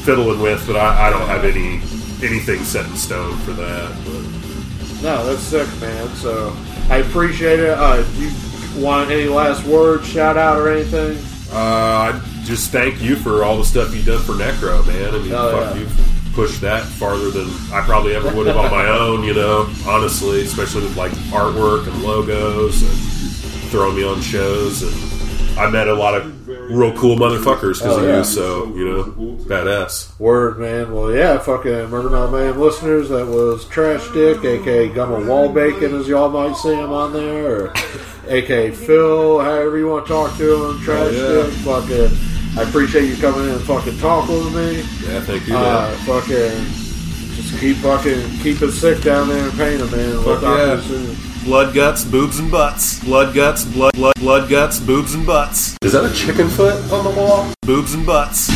fiddling 0.03 0.41
with, 0.41 0.65
but 0.67 0.75
I, 0.75 1.07
I 1.07 1.09
don't 1.11 1.27
have 1.27 1.45
any 1.45 1.79
anything 2.23 2.63
set 2.63 2.85
in 2.85 2.95
stone 2.95 3.37
for 3.39 3.51
that. 3.53 3.89
But 4.05 5.01
No, 5.03 5.25
that's 5.25 5.41
sick, 5.41 5.67
man. 5.81 6.07
So 6.15 6.55
I 6.89 6.97
appreciate 6.97 7.59
it. 7.59 7.69
Uh, 7.77 8.03
do 8.03 8.27
you 8.27 8.31
want 8.83 9.11
any 9.11 9.25
last 9.25 9.65
words, 9.65 10.07
shout 10.07 10.37
out, 10.37 10.57
or 10.57 10.69
anything? 10.71 11.17
Uh, 11.51 11.57
I 11.57 12.21
just 12.43 12.71
thank 12.71 13.01
you 13.01 13.15
for 13.15 13.43
all 13.43 13.57
the 13.57 13.65
stuff 13.65 13.93
you've 13.95 14.05
done 14.05 14.21
for 14.23 14.33
Necro, 14.33 14.85
man. 14.87 15.13
I 15.15 15.17
mean, 15.19 15.31
Oh, 15.33 15.51
fuck, 15.51 15.75
yeah. 15.75 15.81
you've 15.81 16.31
pushed 16.33 16.59
that 16.61 16.83
farther 16.83 17.29
than 17.31 17.47
I 17.71 17.81
probably 17.85 18.13
ever 18.15 18.33
would 18.35 18.47
have 18.47 18.57
on 18.57 18.69
my 18.71 18.87
own, 18.99 19.23
you 19.23 19.33
know, 19.33 19.69
honestly, 19.87 20.41
especially 20.41 20.83
with 20.83 20.97
like 20.97 21.11
artwork 21.31 21.87
and 21.87 22.03
logos 22.03 22.81
and 22.81 23.71
throwing 23.71 23.95
me 23.95 24.03
on 24.03 24.19
shows. 24.21 24.81
And 24.81 25.14
I 25.57 25.69
met 25.69 25.87
a 25.87 25.93
lot 25.93 26.15
of 26.15 26.47
real 26.47 26.91
cool 26.97 27.15
motherfuckers 27.15 27.79
because 27.79 27.97
Oh, 27.97 27.99
of 27.99 28.07
yeah. 28.09 28.17
you, 28.17 28.23
so, 28.25 28.65
you 28.75 28.85
know, 28.91 29.03
badass. 29.45 30.19
Word, 30.19 30.59
man. 30.59 30.93
Well, 30.93 31.13
yeah, 31.13 31.37
fucking 31.37 31.89
Murder 31.89 32.09
Metal 32.09 32.29
Mayhem 32.29 32.59
listeners, 32.59 33.07
that 33.09 33.25
was 33.25 33.65
Trash 33.69 34.05
Dick, 34.11 34.43
aka 34.43 34.89
Gumma 34.89 35.25
Wall 35.25 35.47
Bacon, 35.49 35.95
as 35.95 36.07
y'all 36.09 36.29
might 36.29 36.55
see 36.57 36.73
him 36.75 36.91
on 36.91 37.13
there, 37.13 37.67
or 37.67 37.73
aka 38.27 38.71
Phil, 38.71 39.39
however 39.39 39.77
you 39.77 39.87
want 39.87 40.05
to 40.07 40.11
talk 40.11 40.35
to 40.37 40.65
him, 40.71 40.79
Trash 40.81 41.13
yeah. 41.13 41.27
Dick. 41.27 41.53
Fucking, 41.63 42.57
I 42.59 42.67
appreciate 42.67 43.05
you 43.07 43.15
coming 43.17 43.45
in 43.47 43.55
and 43.55 43.61
fucking 43.63 43.97
talking 43.99 44.35
with 44.35 44.55
me. 44.55 44.77
Yeah, 45.07 45.21
thank 45.21 45.47
you, 45.47 45.53
man. 45.53 45.63
Uh, 45.63 45.95
fucking, 46.05 46.65
just 47.35 47.57
keep 47.61 47.77
fucking, 47.77 48.39
keep 48.39 48.61
it 48.61 48.71
sick 48.73 49.01
down 49.03 49.29
there 49.29 49.45
in 49.45 49.51
Painter, 49.51 49.85
man. 49.87 50.09
We'll 50.25 50.37
Fuck 50.37 50.41
talk 50.41 50.83
to 50.83 50.99
yeah. 50.99 51.15
You 51.45 51.51
soon. 51.51 51.51
Blood 51.51 51.73
guts, 51.73 52.05
boobs 52.05 52.39
and 52.39 52.51
butts. 52.51 53.03
Blood 53.03 53.35
guts, 53.35 53.65
blood, 53.65 53.93
blood, 53.93 54.15
blood 54.19 54.49
guts, 54.49 54.79
boobs 54.79 55.13
and 55.13 55.25
butts. 55.25 55.77
Is 55.81 55.93
that 55.93 56.05
a 56.05 56.13
chicken 56.13 56.49
foot 56.49 56.75
on 56.91 57.03
the 57.03 57.11
wall? 57.11 57.53
Boobs 57.61 57.93
and 57.93 58.05
butts. 58.05 58.49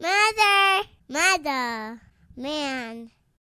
Mother, 0.00 0.88
mother, 1.08 2.00
man. 2.36 3.10